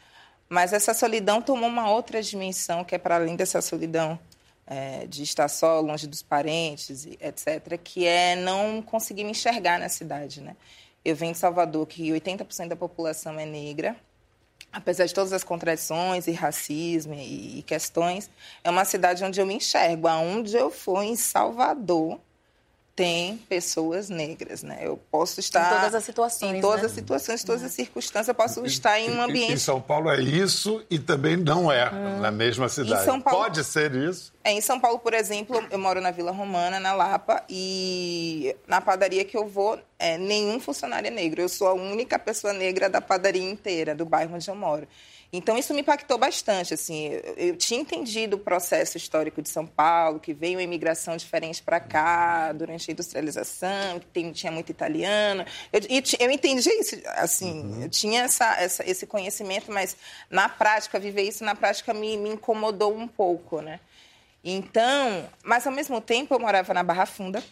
Mas 0.48 0.74
essa 0.74 0.94
solidão 0.94 1.42
tomou 1.42 1.68
uma 1.68 1.92
outra 1.92 2.22
dimensão, 2.22 2.84
que 2.84 2.96
é 2.96 2.98
para 2.98 3.16
além 3.16 3.36
dessa 3.36 3.62
solidão 3.62 4.20
é, 4.66 5.08
de 5.08 5.24
estar 5.24 5.48
só, 5.48 5.80
longe 5.80 6.08
dos 6.08 6.22
parentes, 6.22 7.08
etc., 7.20 7.80
que 7.84 8.06
é 8.06 8.36
não 8.36 8.82
conseguir 8.82 9.24
me 9.24 9.32
enxergar 9.32 9.80
na 9.80 9.90
cidade. 9.90 10.42
Né? 10.42 10.56
Eu 11.04 11.16
venho 11.16 11.34
de 11.34 11.40
Salvador, 11.40 11.88
que 11.88 12.10
80% 12.10 12.68
da 12.68 12.76
população 12.76 13.40
é 13.40 13.46
negra, 13.46 13.96
apesar 14.72 15.06
de 15.06 15.14
todas 15.14 15.34
as 15.34 15.44
contradições 15.44 16.28
e 16.28 16.32
racismo 16.32 17.14
e, 17.14 17.64
questões, 17.66 18.30
é 18.64 18.70
uma 18.70 18.86
cidade 18.86 19.24
onde 19.24 19.40
eu 19.40 19.46
me 19.46 19.56
enxergo. 19.56 20.08
Aonde 20.08 20.56
eu 20.56 20.70
for 20.70 21.02
em 21.02 21.16
Salvador, 21.16 22.20
tem 23.00 23.38
pessoas 23.48 24.10
negras, 24.10 24.62
né? 24.62 24.80
Eu 24.82 25.00
posso 25.10 25.40
estar 25.40 25.72
em 25.72 25.76
todas 25.78 25.96
as 25.96 26.04
situações, 26.04 26.58
em 26.58 26.60
todas 26.60 26.82
né? 26.82 26.86
as 26.88 26.92
situações, 26.92 27.44
todas 27.46 27.64
as 27.64 27.72
circunstâncias, 27.72 28.28
eu 28.28 28.36
posso 28.36 28.66
estar 28.66 29.00
em 29.00 29.10
um 29.10 29.22
ambiente. 29.22 29.54
Em 29.54 29.58
São 29.58 29.80
Paulo 29.80 30.10
é 30.10 30.20
isso 30.20 30.84
e 30.90 31.00
também 31.00 31.38
não 31.38 31.72
é 31.72 31.90
hum. 31.90 32.20
na 32.20 32.30
mesma 32.30 32.68
cidade. 32.68 33.06
Paulo... 33.06 33.22
Pode 33.24 33.64
ser 33.64 33.96
isso? 33.96 34.34
É, 34.44 34.52
em 34.52 34.60
São 34.60 34.82
Paulo, 34.82 35.00
por 35.00 35.14
exemplo, 35.14 35.66
eu 35.72 35.80
moro 35.80 36.02
na 36.02 36.12
Vila 36.12 36.34
Romana, 36.34 36.78
na 36.78 36.92
Lapa, 36.92 37.42
e 37.50 38.54
na 38.68 38.82
padaria 38.82 39.24
que 39.24 39.38
eu 39.38 39.48
vou, 39.48 39.80
é, 39.98 40.18
nenhum 40.18 40.60
funcionário 40.60 41.08
é 41.08 41.12
negro. 41.12 41.42
Eu 41.42 41.48
sou 41.48 41.70
a 41.70 41.74
única 41.74 42.20
pessoa 42.20 42.52
negra 42.52 42.90
da 42.90 43.00
padaria 43.00 43.50
inteira, 43.50 43.96
do 43.96 44.06
bairro 44.06 44.36
onde 44.36 44.50
eu 44.50 44.56
moro. 44.56 44.86
Então, 45.32 45.58
isso 45.58 45.74
me 45.74 45.82
impactou 45.82 46.18
bastante. 46.18 46.74
Assim, 46.74 47.08
eu, 47.08 47.34
eu, 47.38 47.56
tinha 47.56 47.80
entendido 47.80 48.36
o 48.36 48.40
processo 48.40 48.98
histórico 48.98 49.42
de 49.42 49.50
São 49.50 49.66
Paulo, 49.66 50.20
que 50.20 50.34
veio 50.34 50.58
uma 50.58 50.64
imigração 50.64 51.16
diferente 51.16 51.62
para 51.62 51.80
cá 51.80 52.52
durante 52.52 52.90
a 52.90 52.94
industrialização, 52.94 54.00
que 54.00 54.08
tem, 54.08 54.32
tinha 54.32 54.52
muito 54.52 54.72
italiano. 54.72 55.46
Eu, 55.72 55.82
eu 56.20 56.32
entendi 56.32 56.70
isso, 56.70 57.00
assim, 57.16 57.62
uhum. 57.62 57.84
eu 57.84 57.90
tinha 57.90 58.24
essa, 58.24 58.56
essa, 58.60 58.90
esse 58.90 59.06
conhecimento, 59.06 59.72
mas 59.72 59.96
na 60.30 60.50
prática, 60.50 61.00
viver 61.00 61.24
isso 61.24 61.44
na 61.44 61.54
prática 61.54 61.94
me, 61.94 62.18
me 62.18 62.30
incomodou 62.30 62.98
um 62.98 63.08
pouco, 63.08 63.62
né? 63.62 63.80
Então, 64.44 65.30
mas 65.44 65.68
ao 65.68 65.74
mesmo 65.74 66.02
tempo 66.02 66.34
eu 66.34 66.40
morava 66.40 66.74
na 66.74 66.82
Barra 66.82 67.06
Funda, 67.06 67.44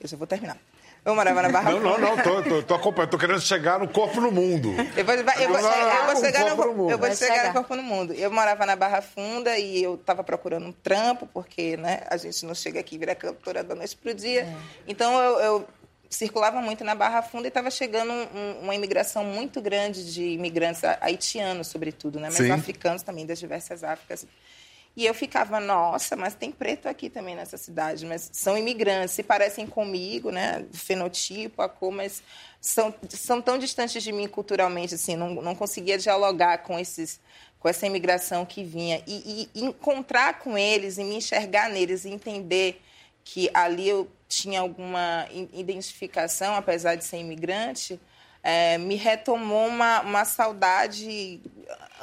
eu 0.00 0.08
já 0.08 0.16
vou 0.16 0.26
terminar. 0.26 0.58
Eu 1.04 1.14
morava 1.14 1.42
na 1.42 1.50
Barra 1.50 1.70
Não, 1.72 1.80
não, 1.80 1.98
não, 1.98 2.16
tô, 2.16 2.42
tô, 2.42 2.62
tô 2.62 2.74
acompanhando, 2.74 3.10
tô 3.10 3.18
querendo 3.18 3.40
chegar 3.40 3.78
no 3.78 3.86
corpo 3.86 4.20
no 4.22 4.32
mundo. 4.32 4.74
Eu 4.96 5.04
vou, 5.04 5.14
eu 5.14 5.24
vou, 5.24 5.34
eu 5.34 5.48
vou, 5.48 5.58
eu 5.58 6.06
vou 6.06 6.16
chegar, 6.16 6.56
no, 6.56 6.74
no, 6.74 6.90
eu 6.90 6.98
vou 6.98 7.14
chegar, 7.14 7.34
chegar 7.34 7.48
no 7.48 7.52
corpo 7.52 7.76
no 7.76 7.82
mundo. 7.82 8.14
Eu 8.14 8.30
morava 8.30 8.64
na 8.64 8.74
Barra 8.74 9.02
Funda 9.02 9.58
e 9.58 9.82
eu 9.82 9.96
estava 9.96 10.24
procurando 10.24 10.66
um 10.66 10.72
trampo, 10.72 11.26
porque 11.26 11.76
né, 11.76 12.00
a 12.08 12.16
gente 12.16 12.46
não 12.46 12.54
chega 12.54 12.80
aqui 12.80 12.94
e 12.94 12.98
vira 12.98 13.14
cantora 13.14 13.62
da 13.62 13.74
noite 13.74 13.94
pro 13.96 14.14
dia. 14.14 14.44
É. 14.44 14.56
Então 14.88 15.20
eu, 15.20 15.40
eu 15.40 15.68
circulava 16.08 16.60
muito 16.62 16.82
na 16.84 16.94
Barra 16.94 17.20
Funda 17.20 17.46
e 17.46 17.48
estava 17.48 17.70
chegando 17.70 18.10
um, 18.10 18.60
uma 18.62 18.74
imigração 18.74 19.24
muito 19.24 19.60
grande 19.60 20.10
de 20.12 20.22
imigrantes 20.22 20.82
haitianos, 21.00 21.66
sobretudo, 21.66 22.18
né? 22.18 22.28
mas 22.28 22.38
Sim. 22.38 22.50
africanos 22.50 23.02
também, 23.02 23.26
das 23.26 23.38
diversas 23.38 23.84
Áfricas. 23.84 24.26
E 24.96 25.04
eu 25.04 25.12
ficava, 25.12 25.58
nossa, 25.58 26.14
mas 26.14 26.34
tem 26.34 26.52
preto 26.52 26.88
aqui 26.88 27.10
também 27.10 27.34
nessa 27.34 27.56
cidade, 27.56 28.06
mas 28.06 28.30
são 28.32 28.56
imigrantes, 28.56 29.14
se 29.14 29.24
parecem 29.24 29.66
comigo, 29.66 30.30
né? 30.30 30.64
Fenotipo, 30.72 31.62
a 31.62 31.68
cor, 31.68 31.90
mas 31.90 32.22
são, 32.60 32.94
são 33.08 33.42
tão 33.42 33.58
distantes 33.58 34.02
de 34.02 34.12
mim 34.12 34.28
culturalmente, 34.28 34.94
assim, 34.94 35.16
não, 35.16 35.34
não 35.34 35.54
conseguia 35.54 35.98
dialogar 35.98 36.58
com 36.58 36.78
esses 36.78 37.20
com 37.64 37.68
essa 37.70 37.86
imigração 37.86 38.44
que 38.44 38.62
vinha 38.62 39.02
e, 39.06 39.48
e 39.54 39.64
encontrar 39.64 40.38
com 40.38 40.56
eles 40.58 40.98
e 40.98 41.02
me 41.02 41.16
enxergar 41.16 41.70
neles 41.70 42.04
e 42.04 42.10
entender 42.10 42.78
que 43.24 43.50
ali 43.54 43.88
eu 43.88 44.06
tinha 44.28 44.60
alguma 44.60 45.26
identificação, 45.50 46.54
apesar 46.54 46.94
de 46.94 47.04
ser 47.04 47.16
imigrante, 47.16 47.98
é, 48.42 48.76
me 48.76 48.96
retomou 48.96 49.66
uma, 49.66 50.02
uma 50.02 50.26
saudade 50.26 51.40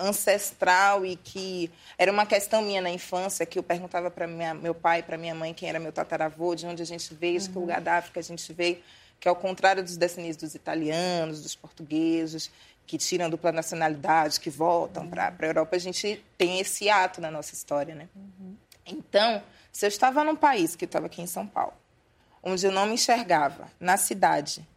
ancestral 0.01 1.05
e 1.05 1.15
que 1.15 1.71
era 1.97 2.11
uma 2.11 2.25
questão 2.25 2.61
minha 2.61 2.81
na 2.81 2.89
infância 2.89 3.45
que 3.45 3.59
eu 3.59 3.63
perguntava 3.63 4.09
para 4.09 4.27
meu 4.27 4.73
pai, 4.73 5.03
para 5.03 5.17
minha 5.17 5.35
mãe, 5.35 5.53
quem 5.53 5.69
era 5.69 5.79
meu 5.79 5.91
tataravô, 5.91 6.55
de 6.55 6.65
onde 6.65 6.81
a 6.81 6.85
gente 6.85 7.13
veio, 7.13 7.39
de 7.39 7.49
que 7.49 7.55
uhum. 7.55 7.61
lugar 7.61 7.81
da 7.81 7.97
África 7.97 8.19
a 8.19 8.23
gente 8.23 8.51
veio, 8.51 8.77
que 9.19 9.27
ao 9.27 9.35
contrário 9.35 9.83
dos 9.83 9.97
descendentes 9.97 10.37
dos 10.37 10.55
italianos, 10.55 11.41
dos 11.41 11.55
portugueses, 11.55 12.51
que 12.87 12.97
tiram 12.97 13.29
dupla 13.29 13.51
nacionalidade, 13.51 14.39
que 14.39 14.49
voltam 14.49 15.03
uhum. 15.03 15.09
para 15.09 15.33
a 15.39 15.45
Europa, 15.45 15.75
a 15.75 15.79
gente 15.79 16.23
tem 16.37 16.59
esse 16.59 16.89
ato 16.89 17.21
na 17.21 17.31
nossa 17.31 17.53
história, 17.53 17.95
né? 17.95 18.09
Uhum. 18.15 18.55
Então, 18.85 19.41
se 19.71 19.85
eu 19.85 19.87
estava 19.87 20.23
num 20.23 20.35
país 20.35 20.75
que 20.75 20.85
estava 20.85 21.05
aqui 21.05 21.21
em 21.21 21.27
São 21.27 21.47
Paulo, 21.47 21.73
onde 22.43 22.65
eu 22.65 22.71
não 22.71 22.85
me 22.87 22.95
enxergava 22.95 23.71
na 23.79 23.95
cidade, 23.95 24.67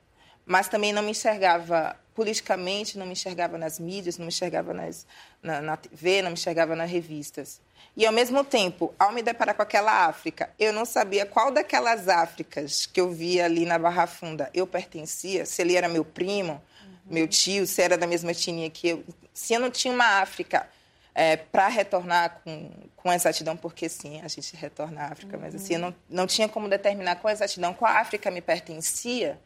mas 0.46 0.68
também 0.68 0.92
não 0.92 1.02
me 1.02 1.11
enxergava 1.11 1.96
politicamente, 2.14 2.96
não 2.96 3.07
me 3.07 3.12
enxergava 3.12 3.59
nas 3.59 3.78
mídias, 3.78 4.18
não 4.18 4.24
me 4.24 4.28
enxergava 4.28 4.72
nas, 4.72 5.07
na, 5.42 5.61
na 5.61 5.76
TV, 5.76 6.22
não 6.22 6.30
me 6.30 6.35
enxergava 6.35 6.76
nas 6.76 6.90
revistas. 6.90 7.61
E, 7.96 8.04
ao 8.07 8.12
mesmo 8.12 8.42
tempo, 8.42 8.92
ao 8.98 9.12
me 9.12 9.22
deparar 9.22 9.54
com 9.54 9.62
aquela 9.62 10.07
África, 10.07 10.50
eu 10.59 10.72
não 10.72 10.85
sabia 10.85 11.24
qual 11.24 11.50
daquelas 11.52 12.09
Áfricas 12.09 12.87
que 12.87 13.00
eu 13.00 13.11
via 13.12 13.44
ali 13.44 13.64
na 13.64 13.78
Barra 13.78 14.07
Funda 14.07 14.50
eu 14.52 14.66
pertencia, 14.66 15.46
se 15.46 15.62
ele 15.62 15.76
era 15.76 15.88
meu 15.88 16.04
primo, 16.04 16.54
uhum. 16.83 16.90
meu 17.07 17.28
tio, 17.28 17.66
se 17.66 17.80
era 17.83 17.96
da 17.96 18.07
mesma 18.07 18.33
etnia 18.33 18.68
que 18.68 18.88
eu. 18.88 19.04
Se 19.33 19.54
eu 19.54 19.61
não 19.61 19.70
tinha 19.70 19.92
uma 19.92 20.20
África 20.20 20.68
é, 21.14 21.37
para 21.37 21.68
retornar 21.68 22.40
com, 22.42 22.70
com 22.96 23.12
exatidão, 23.12 23.57
porque 23.57 23.88
sim, 23.88 24.20
a 24.22 24.28
gente 24.28 24.57
retorna 24.57 25.02
à 25.02 25.12
África, 25.12 25.37
uhum. 25.37 25.42
mas 25.42 25.54
assim, 25.54 25.74
eu 25.74 25.80
não, 25.80 25.94
não 26.09 26.26
tinha 26.26 26.48
como 26.48 26.68
determinar 26.68 27.16
com 27.16 27.28
exatidão 27.28 27.74
qual 27.74 27.92
África 27.92 28.28
me 28.30 28.40
pertencia, 28.40 29.38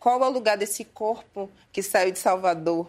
qual 0.00 0.24
é 0.24 0.26
o 0.26 0.30
lugar 0.30 0.56
desse 0.56 0.82
corpo 0.82 1.50
que 1.70 1.82
saiu 1.82 2.10
de 2.10 2.18
Salvador 2.18 2.88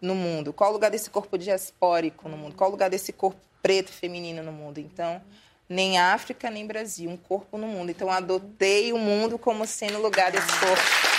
no 0.00 0.14
mundo? 0.14 0.52
Qual 0.52 0.68
é 0.68 0.70
o 0.70 0.74
lugar 0.74 0.88
desse 0.90 1.10
corpo 1.10 1.36
diaspórico 1.36 2.28
no 2.28 2.36
mundo? 2.36 2.54
Qual 2.54 2.68
é 2.68 2.70
o 2.70 2.72
lugar 2.72 2.88
desse 2.88 3.12
corpo 3.12 3.40
preto 3.60 3.90
feminino 3.90 4.40
no 4.40 4.52
mundo? 4.52 4.78
Então, 4.78 5.20
nem 5.68 5.98
África, 5.98 6.48
nem 6.48 6.64
Brasil, 6.64 7.10
um 7.10 7.16
corpo 7.16 7.58
no 7.58 7.66
mundo. 7.66 7.90
Então, 7.90 8.08
adotei 8.08 8.92
o 8.92 8.98
mundo 8.98 9.40
como 9.40 9.66
sendo 9.66 9.98
o 9.98 10.02
lugar 10.02 10.30
desse 10.30 10.46
corpo. 10.46 11.09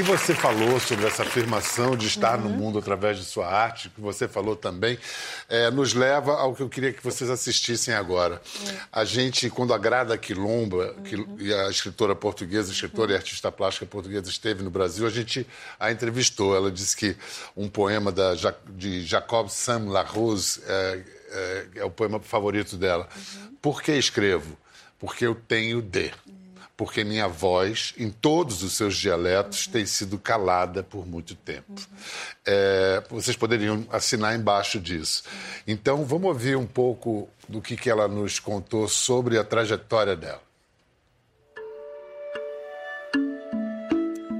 Que 0.00 0.02
você 0.02 0.34
falou 0.34 0.80
sobre 0.80 1.06
essa 1.06 1.24
afirmação 1.24 1.94
de 1.94 2.06
estar 2.06 2.38
uhum. 2.38 2.48
no 2.48 2.56
mundo 2.56 2.78
através 2.78 3.18
de 3.18 3.24
sua 3.24 3.46
arte, 3.46 3.90
que 3.90 4.00
você 4.00 4.26
falou 4.26 4.56
também, 4.56 4.98
é, 5.46 5.70
nos 5.70 5.92
leva 5.92 6.32
ao 6.32 6.54
que 6.54 6.62
eu 6.62 6.70
queria 6.70 6.90
que 6.90 7.04
vocês 7.04 7.28
assistissem 7.28 7.92
agora. 7.92 8.40
Uhum. 8.60 8.76
A 8.90 9.04
gente, 9.04 9.50
quando 9.50 9.74
a 9.74 9.78
Grada 9.78 10.16
Quilomba, 10.16 10.94
uhum. 10.96 11.36
que, 11.36 11.52
a 11.52 11.68
escritora 11.68 12.14
portuguesa, 12.14 12.72
escritora 12.72 13.12
e 13.12 13.14
artista 13.14 13.52
plástica 13.52 13.84
portuguesa 13.84 14.30
esteve 14.30 14.62
no 14.62 14.70
Brasil, 14.70 15.06
a 15.06 15.10
gente 15.10 15.46
a 15.78 15.92
entrevistou. 15.92 16.56
Ela 16.56 16.70
disse 16.70 16.96
que 16.96 17.14
um 17.54 17.68
poema 17.68 18.10
da, 18.10 18.32
de 18.70 19.04
Jacob 19.04 19.50
Sam 19.50 19.90
Larose 19.90 20.62
é, 20.66 21.02
é, 21.30 21.66
é 21.76 21.84
o 21.84 21.90
poema 21.90 22.18
favorito 22.20 22.74
dela. 22.74 23.06
Por 23.60 23.82
que 23.82 23.92
escrevo? 23.92 24.56
Porque 24.98 25.26
eu 25.26 25.34
tenho 25.34 25.82
de 25.82 26.10
porque 26.80 27.04
minha 27.04 27.28
voz, 27.28 27.92
em 27.98 28.08
todos 28.08 28.62
os 28.62 28.72
seus 28.72 28.96
dialetos, 28.96 29.66
uhum. 29.66 29.72
tem 29.72 29.84
sido 29.84 30.18
calada 30.18 30.82
por 30.82 31.06
muito 31.06 31.34
tempo. 31.34 31.72
Uhum. 31.72 31.98
É, 32.46 33.02
vocês 33.10 33.36
poderiam 33.36 33.86
assinar 33.92 34.34
embaixo 34.34 34.80
disso. 34.80 35.24
Então, 35.66 36.06
vamos 36.06 36.28
ouvir 36.28 36.56
um 36.56 36.64
pouco 36.64 37.28
do 37.46 37.60
que, 37.60 37.76
que 37.76 37.90
ela 37.90 38.08
nos 38.08 38.38
contou 38.40 38.88
sobre 38.88 39.36
a 39.36 39.44
trajetória 39.44 40.16
dela. 40.16 40.40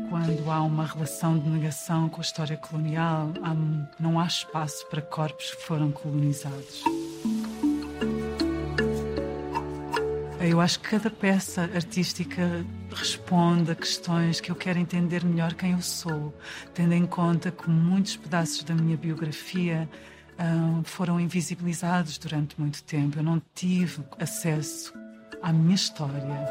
Quando 0.09 0.51
há 0.51 0.63
uma 0.63 0.87
relação 0.87 1.39
de 1.39 1.47
negação 1.47 2.09
com 2.09 2.23
a 2.23 2.25
história 2.25 2.57
colonial, 2.57 3.35
não 3.99 4.19
há 4.19 4.25
espaço 4.25 4.87
para 4.87 5.03
corpos 5.03 5.51
que 5.51 5.63
foram 5.65 5.93
colonizados. 5.93 6.85
Eu 10.43 10.59
acho 10.59 10.81
que 10.81 10.89
cada 10.89 11.11
peça 11.11 11.69
artística 11.75 12.65
responde 12.91 13.73
a 13.73 13.75
questões 13.75 14.41
que 14.41 14.51
eu 14.51 14.57
quero 14.57 14.79
entender 14.79 15.23
melhor 15.23 15.53
quem 15.53 15.73
eu 15.73 15.83
sou, 15.83 16.35
tendo 16.73 16.95
em 16.95 17.05
conta 17.05 17.51
que 17.51 17.69
muitos 17.69 18.17
pedaços 18.17 18.65
da 18.65 18.75
minha 18.75 18.97
biografia 18.97 19.87
uh, 20.39 20.83
foram 20.83 21.21
invisibilizados 21.21 22.17
durante 22.17 22.59
muito 22.59 22.83
tempo. 22.85 23.19
Eu 23.19 23.23
não 23.23 23.43
tive 23.55 24.03
acesso 24.19 24.95
à 25.43 25.53
minha 25.53 25.75
história. 25.75 26.49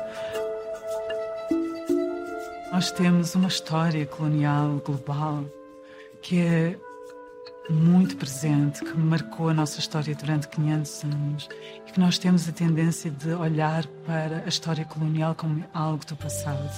Nós 2.71 2.91
temos 2.91 3.33
uma 3.33 3.47
história 3.47 4.05
colonial 4.05 4.83
global 4.85 5.43
que 6.21 6.39
é 6.41 6.79
muito 7.69 8.17
presente, 8.17 8.83
que 8.83 8.97
marcou 8.97 9.49
a 9.49 9.53
nossa 9.53 9.79
história 9.79 10.15
durante 10.15 10.47
500 10.47 11.03
anos 11.03 11.49
e 11.87 11.91
que 11.91 11.99
nós 11.99 12.17
temos 12.17 12.47
a 12.49 12.51
tendência 12.51 13.11
de 13.11 13.29
olhar 13.33 13.85
para 14.05 14.43
a 14.45 14.47
história 14.47 14.83
colonial 14.85 15.35
como 15.35 15.63
algo 15.73 16.03
do 16.05 16.15
passado. 16.15 16.69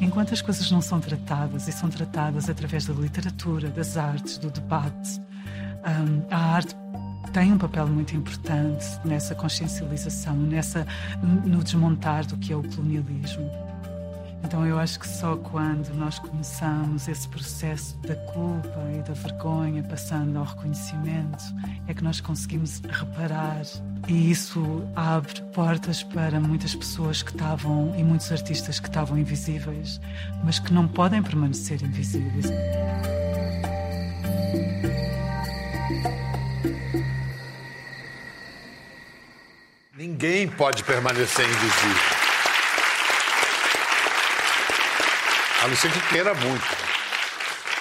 Enquanto 0.00 0.34
as 0.34 0.42
coisas 0.42 0.70
não 0.70 0.82
são 0.82 1.00
tratadas 1.00 1.68
e 1.68 1.72
são 1.72 1.88
tratadas 1.88 2.50
através 2.50 2.86
da 2.86 2.94
literatura, 2.94 3.68
das 3.70 3.96
artes, 3.96 4.38
do 4.38 4.50
debate, 4.50 5.20
um, 5.86 6.26
a 6.30 6.54
arte 6.56 6.74
tem 7.32 7.52
um 7.52 7.58
papel 7.58 7.86
muito 7.88 8.16
importante 8.16 8.86
nessa 9.04 9.34
consciencialização, 9.34 10.36
nessa, 10.36 10.86
no 11.44 11.62
desmontar 11.62 12.26
do 12.26 12.36
que 12.36 12.52
é 12.52 12.56
o 12.56 12.62
colonialismo. 12.62 13.63
Então 14.44 14.66
eu 14.66 14.78
acho 14.78 15.00
que 15.00 15.08
só 15.08 15.36
quando 15.36 15.94
nós 15.94 16.18
começamos 16.18 17.08
esse 17.08 17.26
processo 17.28 17.96
da 17.98 18.14
culpa 18.14 18.78
e 18.94 19.02
da 19.02 19.14
vergonha, 19.14 19.82
passando 19.82 20.38
ao 20.38 20.44
reconhecimento, 20.44 21.42
é 21.88 21.94
que 21.94 22.04
nós 22.04 22.20
conseguimos 22.20 22.80
reparar. 22.80 23.62
E 24.06 24.30
isso 24.30 24.86
abre 24.94 25.40
portas 25.54 26.02
para 26.02 26.38
muitas 26.38 26.74
pessoas 26.74 27.22
que 27.22 27.30
estavam 27.30 27.94
e 27.98 28.04
muitos 28.04 28.30
artistas 28.30 28.78
que 28.78 28.86
estavam 28.86 29.16
invisíveis, 29.18 29.98
mas 30.44 30.58
que 30.58 30.72
não 30.74 30.86
podem 30.86 31.22
permanecer 31.22 31.82
invisíveis. 31.82 32.44
Ninguém 39.96 40.48
pode 40.48 40.84
permanecer 40.84 41.46
invisível. 41.48 42.13
A 45.64 45.66
não 45.66 45.76
ser 45.76 45.90
que 45.90 46.08
queira 46.10 46.34
muito. 46.34 46.62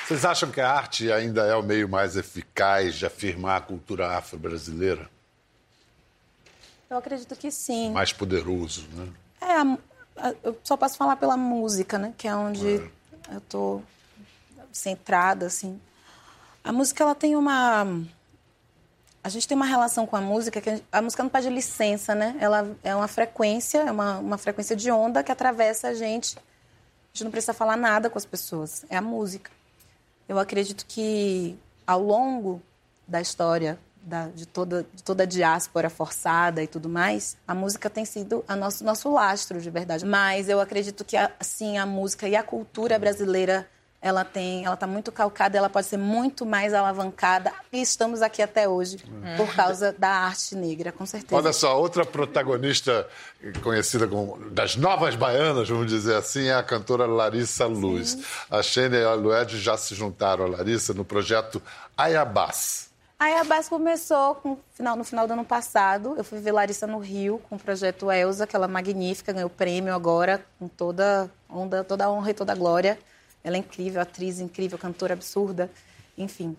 Vocês 0.05 0.23
acham 0.23 0.49
que 0.49 0.61
a 0.61 0.71
arte 0.71 1.11
ainda 1.11 1.45
é 1.45 1.53
o 1.53 1.61
meio 1.61 1.89
mais 1.89 2.15
eficaz 2.15 2.95
de 2.95 3.05
afirmar 3.05 3.57
a 3.57 3.59
cultura 3.59 4.17
afro-brasileira? 4.17 5.09
Eu 6.89 6.95
acredito 6.95 7.35
que 7.35 7.51
sim. 7.51 7.91
Mais 7.91 8.13
poderoso, 8.13 8.87
né? 8.93 9.09
É, 9.41 10.31
eu 10.45 10.57
só 10.63 10.77
posso 10.77 10.95
falar 10.95 11.17
pela 11.17 11.35
música, 11.35 11.97
né? 11.97 12.13
Que 12.17 12.25
é 12.25 12.33
onde 12.33 12.75
é. 12.75 13.35
eu 13.35 13.41
tô 13.41 13.81
centrada, 14.71 15.47
assim. 15.47 15.77
A 16.63 16.71
música, 16.71 17.03
ela 17.03 17.13
tem 17.13 17.35
uma... 17.35 17.85
A 19.21 19.27
gente 19.27 19.45
tem 19.45 19.57
uma 19.57 19.65
relação 19.65 20.07
com 20.07 20.15
a 20.15 20.21
música 20.21 20.61
que 20.61 20.69
a, 20.69 20.79
a 20.89 21.01
música 21.01 21.21
não 21.21 21.29
pede 21.29 21.49
licença, 21.49 22.15
né? 22.15 22.37
Ela 22.39 22.65
é 22.81 22.95
uma 22.95 23.09
frequência, 23.09 23.79
é 23.79 23.91
uma, 23.91 24.19
uma 24.19 24.37
frequência 24.37 24.73
de 24.73 24.89
onda 24.89 25.21
que 25.21 25.33
atravessa 25.33 25.89
a 25.89 25.93
gente 25.93 26.37
a 27.13 27.15
gente 27.15 27.25
não 27.25 27.31
precisa 27.31 27.53
falar 27.53 27.77
nada 27.77 28.09
com 28.09 28.17
as 28.17 28.25
pessoas, 28.25 28.83
é 28.89 28.97
a 28.97 29.01
música. 29.01 29.51
Eu 30.27 30.39
acredito 30.39 30.83
que 30.87 31.55
ao 31.85 32.01
longo 32.01 32.59
da 33.07 33.21
história 33.21 33.77
da, 34.01 34.29
de, 34.29 34.47
toda, 34.47 34.83
de 34.91 35.03
toda 35.03 35.21
a 35.21 35.25
diáspora 35.25 35.91
forçada 35.91 36.63
e 36.63 36.67
tudo 36.67 36.89
mais, 36.89 37.37
a 37.47 37.53
música 37.53 37.87
tem 37.87 38.03
sido 38.03 38.43
a 38.47 38.55
nosso, 38.55 38.83
nosso 38.83 39.11
lastro, 39.11 39.61
de 39.61 39.69
verdade. 39.69 40.07
Mas 40.07 40.49
eu 40.49 40.59
acredito 40.59 41.05
que, 41.05 41.15
assim, 41.15 41.77
a 41.77 41.85
música 41.85 42.27
e 42.27 42.35
a 42.35 42.41
cultura 42.41 42.97
brasileira 42.97 43.69
ela 44.03 44.25
tem, 44.25 44.65
ela 44.65 44.73
está 44.73 44.85
muito 44.85 45.13
calcada, 45.13 45.57
ela 45.57 45.69
pode 45.69 45.87
ser 45.87 45.95
muito 45.95 46.45
mais 46.45 46.73
alavancada 46.73 47.53
e 47.71 47.81
estamos 47.81 48.21
aqui 48.21 48.41
até 48.41 48.67
hoje 48.67 48.97
é. 49.23 49.37
por 49.37 49.55
causa 49.55 49.95
da 49.97 50.09
arte 50.09 50.55
negra, 50.55 50.91
com 50.91 51.05
certeza. 51.05 51.41
Olha 51.41 51.53
só, 51.53 51.79
outra 51.79 52.05
protagonista 52.05 53.07
conhecida 53.63 54.05
como 54.05 54.37
das 54.49 54.75
novas 54.75 55.15
baianas, 55.15 55.69
vamos 55.69 55.87
dizer 55.87 56.15
assim, 56.15 56.47
é 56.47 56.53
a 56.53 56.61
cantora 56.61 57.05
Larissa 57.05 57.65
Luz. 57.65 58.09
Sim. 58.09 58.23
A 58.51 58.61
Xênia 58.61 58.97
e 58.97 59.05
a 59.05 59.13
Lued 59.13 59.57
já 59.57 59.77
se 59.77 59.95
juntaram 59.95 60.43
a 60.43 60.49
Larissa 60.49 60.93
no 60.93 61.05
projeto 61.05 61.61
Ayabás. 61.95 62.89
A 63.17 63.25
Ayabás 63.25 63.69
começou 63.69 64.35
com, 64.35 64.57
no 64.97 65.03
final 65.05 65.25
do 65.25 65.31
ano 65.31 65.45
passado. 65.45 66.15
Eu 66.17 66.25
fui 66.25 66.39
ver 66.39 66.51
Larissa 66.51 66.85
no 66.85 66.99
Rio 66.99 67.41
com 67.47 67.55
o 67.55 67.59
projeto 67.59 68.11
Elza, 68.11 68.43
aquela 68.43 68.67
magnífica, 68.67 69.31
ganhou 69.31 69.49
prêmio 69.49 69.93
agora 69.93 70.45
com 70.59 70.67
toda 70.67 71.31
onda, 71.49 71.85
toda 71.85 72.03
a 72.03 72.11
honra 72.11 72.31
e 72.31 72.33
toda 72.33 72.51
a 72.51 72.55
glória. 72.55 72.99
Ela 73.43 73.57
é 73.57 73.59
incrível, 73.59 74.01
atriz 74.01 74.39
incrível, 74.39 74.77
cantora 74.77 75.13
absurda, 75.13 75.69
enfim. 76.17 76.55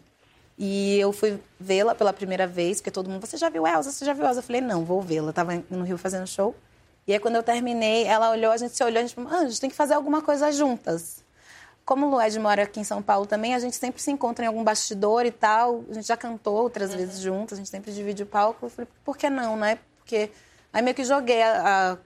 E 0.57 0.99
eu 0.99 1.13
fui 1.13 1.41
vê-la 1.59 1.95
pela 1.95 2.13
primeira 2.13 2.47
vez, 2.47 2.79
porque 2.79 2.91
todo 2.91 3.11
mundo, 3.11 3.27
você 3.27 3.37
já 3.37 3.49
viu 3.49 3.67
Elsa? 3.67 3.91
Você 3.91 4.05
já 4.05 4.13
viu 4.13 4.25
Elsa? 4.25 4.39
Eu 4.39 4.43
falei, 4.43 4.61
não, 4.61 4.85
vou 4.85 5.01
vê-la. 5.03 5.31
Estava 5.31 5.63
no 5.69 5.83
Rio 5.83 5.99
fazendo 5.99 6.27
show. 6.27 6.55
E 7.07 7.13
aí, 7.13 7.19
quando 7.19 7.37
eu 7.37 7.43
terminei, 7.43 8.05
ela 8.05 8.31
olhou, 8.31 8.53
a 8.53 8.57
gente 8.57 8.75
se 8.75 8.83
olhou, 8.83 8.99
a 8.99 9.03
gente 9.03 9.15
falou, 9.15 9.31
ah, 9.33 9.41
a 9.41 9.49
gente 9.49 9.61
tem 9.61 9.69
que 9.69 9.77
fazer 9.77 9.95
alguma 9.95 10.23
coisa 10.23 10.51
juntas. 10.53 11.23
Como 11.85 12.07
o 12.07 12.11
Lued 12.11 12.39
mora 12.39 12.63
aqui 12.63 12.81
em 12.81 12.85
São 12.85 13.03
Paulo 13.03 13.27
também, 13.27 13.55
a 13.55 13.59
gente 13.59 13.77
sempre 13.77 14.01
se 14.01 14.11
encontra 14.11 14.45
em 14.45 14.49
algum 14.49 14.65
bastidor 14.65 15.27
e 15.27 15.31
tal. 15.31 15.85
A 15.91 15.95
gente 15.95 16.07
já 16.07 16.17
cantou 16.17 16.55
outras 16.55 16.93
uhum. 16.93 16.97
vezes 16.97 17.21
juntas, 17.21 17.59
a 17.59 17.61
gente 17.61 17.69
sempre 17.69 17.93
divide 17.93 18.23
o 18.23 18.27
palco. 18.27 18.67
Eu 18.67 18.71
falei, 18.71 18.89
por 19.05 19.19
que 19.19 19.29
não, 19.29 19.57
né? 19.57 19.79
Porque 19.99 20.31
aí 20.73 20.81
meio 20.81 20.95
que 20.95 21.05
joguei 21.05 21.43
a, 21.43 21.93
a, 21.93 21.99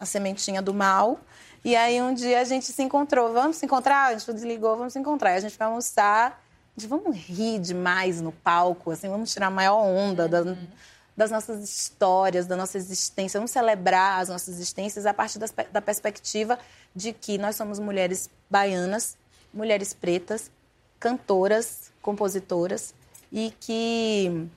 a 0.00 0.06
sementinha 0.06 0.60
do 0.60 0.74
mal. 0.74 1.20
E 1.64 1.74
aí 1.74 2.00
um 2.00 2.14
dia 2.14 2.40
a 2.40 2.44
gente 2.44 2.66
se 2.66 2.82
encontrou, 2.82 3.32
vamos 3.32 3.56
se 3.56 3.66
encontrar? 3.66 4.08
A 4.08 4.18
gente 4.18 4.32
desligou, 4.32 4.76
vamos 4.76 4.92
se 4.92 4.98
encontrar. 4.98 5.32
E 5.32 5.36
a 5.36 5.40
gente 5.40 5.56
foi 5.56 5.66
almoçar, 5.66 6.42
a 6.76 6.80
gente, 6.80 6.88
vamos 6.88 7.16
rir 7.16 7.58
demais 7.58 8.20
no 8.20 8.32
palco, 8.32 8.90
assim, 8.90 9.08
vamos 9.08 9.32
tirar 9.32 9.48
a 9.48 9.50
maior 9.50 9.78
onda 9.78 10.24
uhum. 10.24 10.56
das 11.16 11.30
nossas 11.30 11.64
histórias, 11.64 12.46
da 12.46 12.56
nossa 12.56 12.76
existência, 12.76 13.38
vamos 13.38 13.50
celebrar 13.50 14.20
as 14.20 14.28
nossas 14.28 14.54
existências 14.54 15.06
a 15.06 15.14
partir 15.14 15.38
das, 15.38 15.52
da 15.72 15.80
perspectiva 15.80 16.58
de 16.94 17.12
que 17.12 17.38
nós 17.38 17.56
somos 17.56 17.78
mulheres 17.78 18.30
baianas, 18.48 19.16
mulheres 19.52 19.92
pretas, 19.92 20.50
cantoras, 21.00 21.90
compositoras 22.00 22.94
e 23.32 23.52
que 23.58 24.48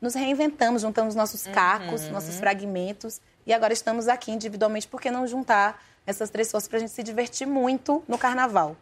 nos 0.00 0.14
reinventamos, 0.14 0.82
juntamos 0.82 1.14
nossos 1.14 1.44
cacos, 1.44 2.04
uhum. 2.04 2.12
nossos 2.12 2.36
fragmentos 2.36 3.20
e 3.46 3.52
agora 3.52 3.72
estamos 3.72 4.08
aqui 4.08 4.32
individualmente, 4.32 4.88
por 4.88 5.00
que 5.00 5.10
não 5.10 5.26
juntar 5.26 5.82
essas 6.06 6.30
três 6.30 6.50
forças 6.50 6.68
para 6.68 6.78
a 6.78 6.80
gente 6.80 6.92
se 6.92 7.02
divertir 7.02 7.46
muito 7.46 8.02
no 8.08 8.18
carnaval. 8.18 8.76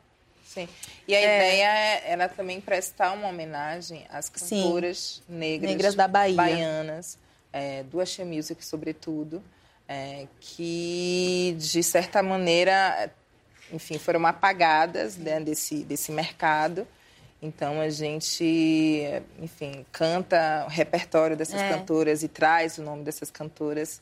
Sim. 0.44 0.68
E 1.09 1.14
a 1.14 1.18
é... 1.18 1.22
ideia 1.22 1.66
é, 1.66 2.12
era 2.12 2.29
também 2.29 2.61
prestar 2.61 3.12
uma 3.12 3.29
homenagem 3.29 4.07
às 4.09 4.29
cantoras 4.29 5.22
Sim. 5.27 5.35
negras, 5.35 5.70
negras 5.70 5.94
da 5.94 6.07
Bahia. 6.07 6.37
baianas, 6.37 7.18
é, 7.53 7.83
do 7.83 8.00
Axé 8.00 8.24
Music, 8.24 8.64
sobretudo, 8.64 9.42
é, 9.88 10.27
que, 10.40 11.57
de 11.59 11.83
certa 11.83 12.22
maneira, 12.22 13.11
enfim, 13.72 13.98
foram 13.98 14.24
apagadas 14.27 15.16
né, 15.16 15.40
desse, 15.40 15.83
desse 15.85 16.12
mercado. 16.12 16.87
Então, 17.42 17.81
a 17.81 17.90
gente, 17.90 19.03
enfim, 19.38 19.85
canta 19.92 20.64
o 20.66 20.70
repertório 20.70 21.37
dessas 21.37 21.61
é. 21.61 21.68
cantoras 21.68 22.22
e 22.22 22.29
traz 22.29 22.79
o 22.79 22.83
nome 22.83 23.03
dessas 23.03 23.31
cantoras 23.31 24.00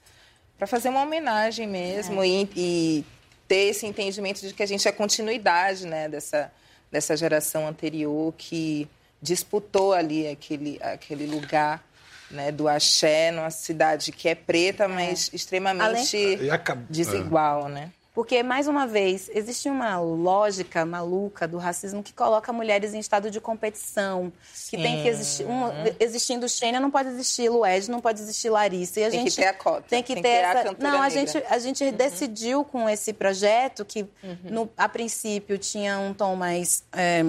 para 0.63 0.69
fazer 0.69 0.91
uma 0.91 1.03
homenagem 1.03 1.67
mesmo 1.67 2.23
é. 2.23 2.29
e, 2.29 2.49
e, 2.57 3.05
ter 3.49 3.71
esse 3.71 3.85
entendimento 3.85 4.47
de 4.47 4.55
que 4.55 4.63
a 4.63 4.67
gente 4.67 4.87
é 4.87 4.93
continuidade 4.93 5.85
né, 5.85 6.09
dessa, 6.09 6.53
dessa 6.89 7.17
geração 7.17 7.67
anterior 7.67 8.33
que 8.39 8.89
disputou 9.21 9.93
ali 9.93 10.29
aquele, 10.29 10.79
aquele 10.81 11.27
lugar 11.27 11.85
né, 12.31 12.53
do 12.53 12.69
axé 12.69 13.33
numa 13.33 13.51
cidade 13.51 14.13
que 14.13 14.29
é 14.29 14.37
preta, 14.37 14.87
mas 14.87 15.31
é. 15.33 15.37
extremamente 15.37 16.17
Além... 16.17 16.87
desigual, 16.89 17.69
né? 17.69 17.91
Porque, 18.15 18.43
mais 18.43 18.69
uma 18.69 18.87
vez, 18.87 19.31
existe 19.33 19.71
uma 19.71 19.99
lógica 19.99 20.85
maluca 20.85 21.49
do 21.49 21.57
racismo 21.57 22.03
que 22.03 22.13
coloca 22.13 22.53
mulheres 22.53 22.93
em 22.93 22.99
estado 22.99 23.31
de 23.31 23.41
competição. 23.41 24.31
Sim. 24.53 24.77
Que 24.77 24.83
tem 24.83 25.03
que 25.03 25.09
existir. 25.09 25.47
Um, 25.47 25.71
existindo 25.99 26.47
Xênia, 26.47 26.79
não 26.79 26.91
pode 26.91 27.09
existir 27.09 27.49
Lued, 27.49 27.91
não 27.91 28.01
pode 28.01 28.21
existir 28.21 28.51
Larissa. 28.51 29.01
E 29.01 29.05
a 29.05 29.11
tem 29.11 29.21
gente 29.21 29.31
que 29.35 29.41
ter 29.41 29.49
a 29.49 29.55
cota. 29.55 29.85
Tem 29.89 30.03
que 30.03 30.13
tem 30.13 30.23
ter, 30.23 30.29
ter 30.29 30.45
essa. 30.45 30.77
não, 30.79 31.01
a 31.01 31.09
gente, 31.09 31.43
a 31.49 31.59
gente 31.59 31.85
uhum. 31.85 31.93
decidiu 31.93 32.65
com 32.65 32.87
esse 32.87 33.15
projeto, 33.15 33.83
que 33.83 34.03
uhum. 34.23 34.37
no, 34.45 34.71
a 34.77 34.89
princípio 34.91 35.57
tinha 35.57 35.99
um 35.99 36.13
tom 36.13 36.37
mais. 36.37 36.85
É, 36.93 37.23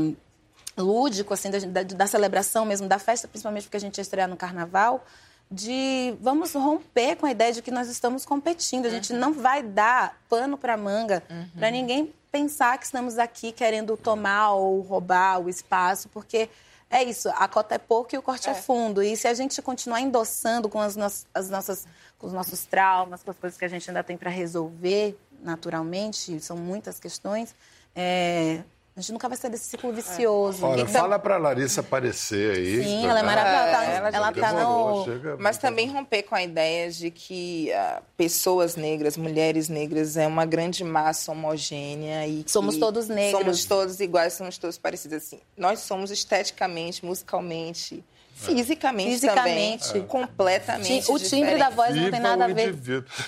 lúdico, 0.76 1.36
assim, 1.36 1.52
da, 1.52 1.60
da, 1.60 1.84
da 1.84 2.08
celebração 2.08 2.65
mesmo, 2.65 2.88
da 2.88 2.98
festa, 2.98 3.28
principalmente 3.28 3.65
porque 3.65 3.78
a 3.78 3.80
gente 3.80 4.00
ia 4.00 4.02
estrear 4.02 4.28
no 4.28 4.36
carnaval 4.36 5.06
de 5.51 6.15
vamos 6.19 6.53
romper 6.53 7.15
com 7.15 7.25
a 7.25 7.32
ideia 7.32 7.51
de 7.51 7.62
que 7.62 7.71
nós 7.71 7.88
estamos 7.88 8.25
competindo. 8.25 8.86
A 8.86 8.89
gente 8.89 9.13
uhum. 9.13 9.19
não 9.19 9.34
vai 9.34 9.62
dar 9.62 10.17
pano 10.29 10.58
para 10.58 10.75
manga 10.75 11.23
uhum. 11.29 11.47
para 11.58 11.69
ninguém 11.69 12.13
pensar 12.32 12.77
que 12.79 12.86
estamos 12.86 13.19
aqui 13.19 13.51
querendo 13.51 13.95
tomar 13.95 14.53
ou 14.53 14.82
roubar 14.82 15.39
o 15.39 15.47
espaço, 15.47 16.10
porque 16.10 16.49
é 16.89 17.03
isso, 17.03 17.29
a 17.36 17.47
cota 17.47 17.75
é 17.75 17.77
pouco 17.77 18.13
e 18.13 18.17
o 18.17 18.21
corte 18.21 18.49
é, 18.49 18.51
é 18.51 18.56
fundo. 18.56 19.01
E 19.01 19.15
se 19.15 19.27
a 19.27 19.34
gente 19.34 19.62
continuar 19.62 20.01
endossando 20.01 20.69
com 20.69 20.79
as, 20.79 20.95
no 20.95 21.06
as 21.34 21.49
nossas, 21.49 21.88
com 22.17 22.27
os 22.27 22.34
nossos 22.34 22.65
traumas, 22.65 23.23
com 23.23 23.32
as 23.32 23.38
coisas 23.38 23.58
que 23.58 23.65
a 23.65 23.67
gente 23.67 23.89
ainda 23.89 24.03
tem 24.03 24.17
para 24.17 24.29
resolver 24.29 25.17
naturalmente, 25.43 26.39
são 26.39 26.56
muitas 26.56 26.99
questões, 26.99 27.53
é, 27.95 28.63
a 28.95 29.01
gente 29.01 29.12
nunca 29.12 29.27
vai 29.27 29.36
sair 29.36 29.49
desse 29.49 29.65
ciclo 29.65 29.91
vicioso. 29.91 30.63
Olha, 30.63 30.82
então... 30.82 30.93
fala 30.93 31.17
pra 31.17 31.38
Larissa 31.38 31.82
aparecer 31.82 32.58
aí. 32.58 32.84
Sim, 32.84 33.08
ela 33.08 33.21
é 33.21 33.23
maravilhosa. 33.23 33.86
É, 33.86 33.95
ela, 33.95 34.10
ela 34.10 34.32
tá 34.32 34.53
no... 34.53 35.03
Chega... 35.03 35.38
Mas 35.39 35.58
também 35.58 35.89
romper 35.89 36.21
com 36.21 36.36
a 36.36 36.43
ideia 36.43 36.91
de 36.91 37.10
que 37.10 37.71
uh, 37.71 38.03
pessoas 38.15 38.75
negras, 38.75 39.17
mulheres 39.17 39.67
negras, 39.67 40.15
é 40.15 40.27
uma 40.27 40.45
grande 40.45 40.84
massa 40.84 41.32
homogênea 41.32 42.27
e 42.27 42.45
Somos 42.45 42.77
todos 42.77 43.08
negros. 43.08 43.41
Somos 43.41 43.65
todos 43.65 43.99
iguais, 43.99 44.34
somos 44.34 44.60
todos 44.60 44.77
parecidos. 44.77 45.17
Assim, 45.17 45.39
nós 45.58 45.79
somos 45.79 46.12
esteticamente, 46.12 47.03
musicalmente, 47.03 48.03
Fisicamente, 48.36 49.12
Fisicamente. 49.12 49.88
também. 49.88 50.08
Completamente 50.08 51.12
O 51.12 51.19
timbre 51.19 51.58
da 51.58 51.69
voz 51.69 51.95
não 51.95 52.10
tem 52.10 52.19
nada 52.19 52.45
a 52.45 52.47
ver. 52.47 52.75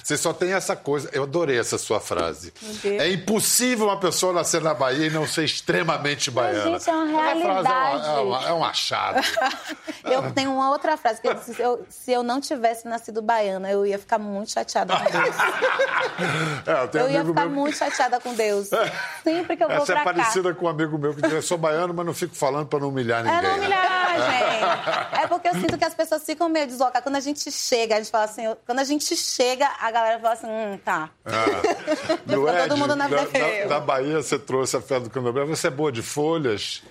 Você 0.03 0.17
só 0.17 0.33
tem 0.33 0.51
essa 0.51 0.75
coisa. 0.75 1.09
Eu 1.13 1.23
adorei 1.23 1.59
essa 1.59 1.77
sua 1.77 1.99
frase. 1.99 2.51
É 2.83 3.09
impossível 3.11 3.85
uma 3.85 3.99
pessoa 3.99 4.33
nascer 4.33 4.61
na 4.61 4.73
Bahia 4.73 5.07
e 5.07 5.09
não 5.09 5.27
ser 5.27 5.45
extremamente 5.55 6.29
baiana. 6.31 6.77
gente, 6.79 6.89
é 6.89 6.93
uma 6.93 7.19
frase 7.19 7.39
realidade. 7.41 8.07
é, 8.07 8.09
uma- 8.09 8.17
é 8.17 8.21
uma- 8.21 8.47
é 8.49 8.53
um 8.53 8.63
achado. 8.65 9.21
Eu 10.05 10.31
tenho 10.33 10.51
uma 10.53 10.69
outra 10.69 10.95
frase 10.97 11.19
que 11.19 11.27
eu 11.27 11.33
disse, 11.33 11.55
se 11.55 11.61
eu, 11.63 11.83
se 11.89 12.11
eu 12.11 12.21
não 12.21 12.39
tivesse 12.39 12.87
nascido 12.87 13.23
baiana, 13.23 13.71
eu 13.71 13.87
ia 13.87 13.97
ficar 13.97 14.19
muito 14.19 14.51
chateada 14.51 14.95
com 14.95 15.03
Deus. 15.11 15.35
É, 16.65 16.97
eu 16.97 17.01
Eu 17.01 17.11
ia 17.11 17.25
ficar 17.25 17.45
meu. 17.45 17.49
muito 17.55 17.77
chateada 17.77 18.19
com 18.19 18.33
Deus. 18.33 18.69
Sempre 19.23 19.57
que 19.57 19.63
eu 19.63 19.67
vou 19.67 19.77
Essa 19.77 19.93
é 19.93 19.95
pra 19.95 20.05
cá. 20.05 20.13
parecida 20.13 20.53
com 20.53 20.65
um 20.65 20.69
amigo 20.69 20.97
meu 20.97 21.13
que 21.13 21.21
diz: 21.21 21.31
Eu 21.33 21.41
sou 21.41 21.57
baiano, 21.57 21.93
mas 21.93 22.05
não 22.05 22.13
fico 22.13 22.35
falando 22.35 22.67
para 22.67 22.79
não 22.79 22.89
humilhar 22.89 23.23
ninguém. 23.23 23.37
É 23.39 23.41
não 23.41 23.57
humilhar, 23.57 24.15
gente. 25.11 25.23
É 25.23 25.27
porque 25.27 25.47
eu 25.49 25.53
sinto 25.55 25.77
que 25.77 25.83
as 25.85 25.93
pessoas 25.93 26.23
ficam 26.23 26.47
meio 26.47 26.67
deslocadas. 26.67 27.03
Quando 27.03 27.15
a 27.15 27.19
gente 27.19 27.51
chega, 27.51 27.95
a 27.95 27.97
gente 27.97 28.09
fala 28.11 28.25
assim... 28.25 28.43
Quando 28.65 28.79
a 28.79 28.83
gente 28.83 29.15
chega, 29.15 29.67
a 29.81 29.91
galera 29.91 30.19
fala 30.19 30.33
assim, 30.33 30.47
hum, 30.47 30.79
tá. 30.85 31.09
Fica 31.25 32.67
todo 32.67 32.77
mundo 32.77 32.95
na 32.95 33.07
da, 33.07 33.17
da, 33.23 33.65
da 33.67 33.79
Bahia, 33.79 34.21
você 34.21 34.37
trouxe 34.39 34.77
a 34.77 34.81
fé 34.81 34.99
do 34.99 35.09
candomblé. 35.09 35.44
Você 35.45 35.67
é 35.67 35.69
boa 35.71 35.91
de 35.91 36.01
folhas? 36.01 36.81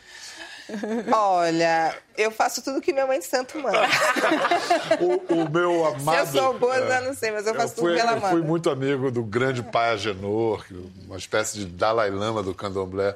Olha, 1.12 1.94
eu 2.16 2.30
faço 2.30 2.62
tudo 2.62 2.80
que 2.80 2.90
minha 2.92 3.06
mãe 3.06 3.18
de 3.18 3.26
santo 3.26 3.58
manda. 3.58 3.80
O, 5.00 5.34
o 5.42 5.50
meu 5.50 5.84
Se 5.84 6.02
amado... 6.02 6.18
eu 6.18 6.26
sou 6.42 6.58
boa, 6.58 6.76
é, 6.76 6.98
eu 6.98 7.02
não 7.04 7.14
sei, 7.14 7.30
mas 7.32 7.46
eu 7.46 7.52
Eu 7.52 7.60
faço 7.60 7.74
fui, 7.74 7.82
tudo 7.92 7.94
que 7.94 8.00
ela 8.00 8.12
eu 8.16 8.20
fui 8.20 8.30
manda. 8.38 8.46
muito 8.46 8.70
amigo 8.70 9.10
do 9.10 9.22
grande 9.22 9.62
pai 9.62 9.90
Agenor, 9.90 10.64
que- 10.66 10.90
uma 11.06 11.16
espécie 11.18 11.58
de 11.58 11.66
Dalai 11.66 12.10
Lama 12.10 12.42
do 12.42 12.54
candomblé, 12.54 13.14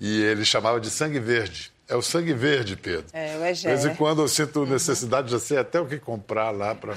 e 0.00 0.22
ele 0.24 0.44
chamava 0.44 0.80
de 0.80 0.90
sangue 0.90 1.20
verde. 1.20 1.70
É 1.88 1.96
o 1.96 2.02
sangue 2.02 2.34
verde, 2.34 2.76
Pedro. 2.76 3.06
É, 3.14 3.36
o 3.36 3.40
De 3.40 3.46
Egé. 3.48 3.68
vez 3.70 3.84
em 3.86 3.94
quando 3.94 4.20
eu 4.20 4.28
sinto 4.28 4.66
necessidade, 4.66 5.30
já 5.30 5.38
sei 5.38 5.56
até 5.56 5.80
o 5.80 5.86
que 5.86 5.98
comprar 5.98 6.50
lá 6.50 6.74
para 6.74 6.94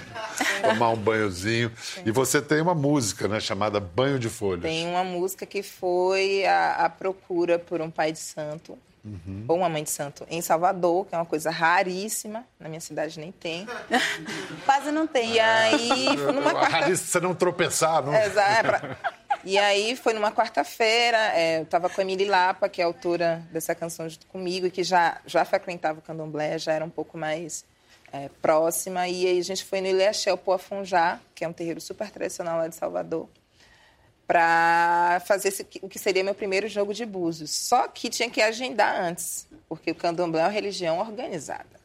tomar 0.62 0.90
um 0.90 0.98
banhozinho. 0.98 1.72
E 2.06 2.12
você 2.12 2.42
tem 2.42 2.60
uma 2.62 2.76
música, 2.76 3.28
né, 3.28 3.40
chamada 3.40 3.80
Banho 3.80 4.20
de 4.20 4.28
Folhas. 4.30 4.64
Tem 4.64 4.86
uma 4.88 5.04
música 5.04 5.46
que 5.46 5.64
foi 5.64 6.46
a, 6.46 6.86
a 6.86 6.90
procura 6.90 7.58
por 7.58 7.80
um 7.82 7.90
pai 7.90 8.12
de 8.12 8.20
santo, 8.20 8.78
Uhum. 9.04 9.46
ou 9.48 9.58
uma 9.58 9.68
mãe 9.68 9.84
de 9.84 9.90
santo, 9.90 10.28
em 10.30 10.44
Salvador, 10.44 11.08
que 11.08 11.16
é 11.16 11.18
uma 11.18 11.26
coisa 11.26 11.50
raríssima. 11.50 12.44
Na 12.60 12.70
minha 12.70 12.80
cidade 12.80 13.20
nem 13.20 13.32
tem. 13.32 13.66
Quase 14.64 14.92
não 14.92 15.08
tem. 15.08 15.34
E 15.34 15.40
aí, 15.40 16.16
numa 16.32 16.52
quarta 16.52 16.70
Rarista 16.70 17.08
você 17.08 17.20
não 17.20 17.34
tropeçar, 17.34 18.04
não? 18.06 18.14
É, 18.14 18.28
exa- 18.28 18.44
é 18.44 18.62
pra- 18.62 18.98
E 19.44 19.58
aí 19.58 19.96
foi 19.96 20.14
numa 20.14 20.32
quarta-feira, 20.32 21.18
é, 21.36 21.58
eu 21.60 21.64
estava 21.64 21.90
com 21.90 22.00
a 22.00 22.04
Emily 22.04 22.26
Lapa, 22.26 22.70
que 22.70 22.80
é 22.82 22.86
autora 22.86 23.44
dessa 23.52 23.74
canção 23.74 24.08
junto 24.08 24.28
comigo, 24.28 24.68
e 24.68 24.72
que 24.72 24.84
já, 24.84 25.20
já 25.26 25.44
frequentava 25.44 25.98
o 26.00 26.02
candomblé, 26.02 26.60
já 26.60 26.74
era 26.74 26.86
um 26.86 26.90
pouco 26.90 27.18
mais 27.18 27.66
é, 28.14 28.30
próxima. 28.42 29.08
E 29.08 29.26
aí 29.26 29.40
a 29.40 29.44
gente 29.44 29.64
foi 29.66 29.82
no 29.82 29.88
Ilhéachel 29.88 30.38
Poafunjá, 30.38 31.20
que 31.34 31.44
é 31.44 31.48
um 31.48 31.54
terreiro 31.54 31.82
super 31.82 32.12
tradicional 32.12 32.58
lá 32.60 32.68
de 32.68 32.76
Salvador, 32.76 33.28
para 34.28 35.22
fazer 35.26 35.48
esse- 35.50 35.66
o 35.82 35.90
que 35.90 35.98
seria 35.98 36.24
meu 36.24 36.36
primeiro 36.36 36.68
jogo 36.68 36.94
de 36.94 37.06
búzios. 37.06 37.50
Só 37.52 37.88
que 37.88 38.10
tinha 38.10 38.30
que 38.30 38.42
agendar 38.42 38.96
antes, 39.02 39.48
porque 39.68 39.90
o 39.92 39.96
candomblé 39.96 40.42
é 40.42 40.44
uma 40.46 40.52
religião 40.52 41.00
organizada. 41.00 41.81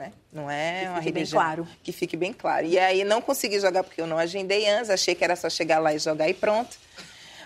Né? 0.00 0.12
Não 0.32 0.50
é 0.50 0.88
uma 0.88 0.96
fique 0.96 1.12
bem 1.12 1.20
religião 1.20 1.42
claro. 1.42 1.68
que 1.82 1.92
fique 1.92 2.16
bem 2.16 2.32
claro. 2.32 2.64
E 2.64 2.78
aí 2.78 3.04
não 3.04 3.20
consegui 3.20 3.60
jogar 3.60 3.84
porque 3.84 4.00
eu 4.00 4.06
não 4.06 4.16
agendei 4.16 4.66
antes, 4.66 4.88
achei 4.88 5.14
que 5.14 5.22
era 5.22 5.36
só 5.36 5.50
chegar 5.50 5.78
lá 5.78 5.92
e 5.92 5.98
jogar 5.98 6.26
e 6.26 6.32
pronto. 6.32 6.78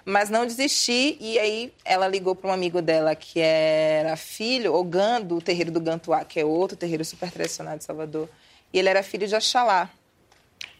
Mas 0.05 0.31
não 0.31 0.47
desisti 0.47 1.17
e 1.19 1.37
aí 1.37 1.73
ela 1.85 2.07
ligou 2.07 2.37
para 2.37 2.51
um 2.51 2.53
amigo 2.53 2.81
dela 2.81 3.17
que 3.17 3.41
era 3.41 4.15
filho, 4.17 4.73
Ogan, 4.73 5.21
do 5.21 5.41
terreiro 5.41 5.73
do 5.73 5.81
Gantuá, 5.81 6.25
que 6.25 6.39
é 6.39 6.45
outro 6.45 6.77
terreiro 6.77 7.05
super 7.05 7.29
tradicional 7.29 7.77
de 7.77 7.83
Salvador. 7.83 8.29
E 8.73 8.79
ele 8.79 8.89
era 8.89 9.03
filho 9.03 9.27
de 9.27 9.35
Oxalá. 9.35 9.91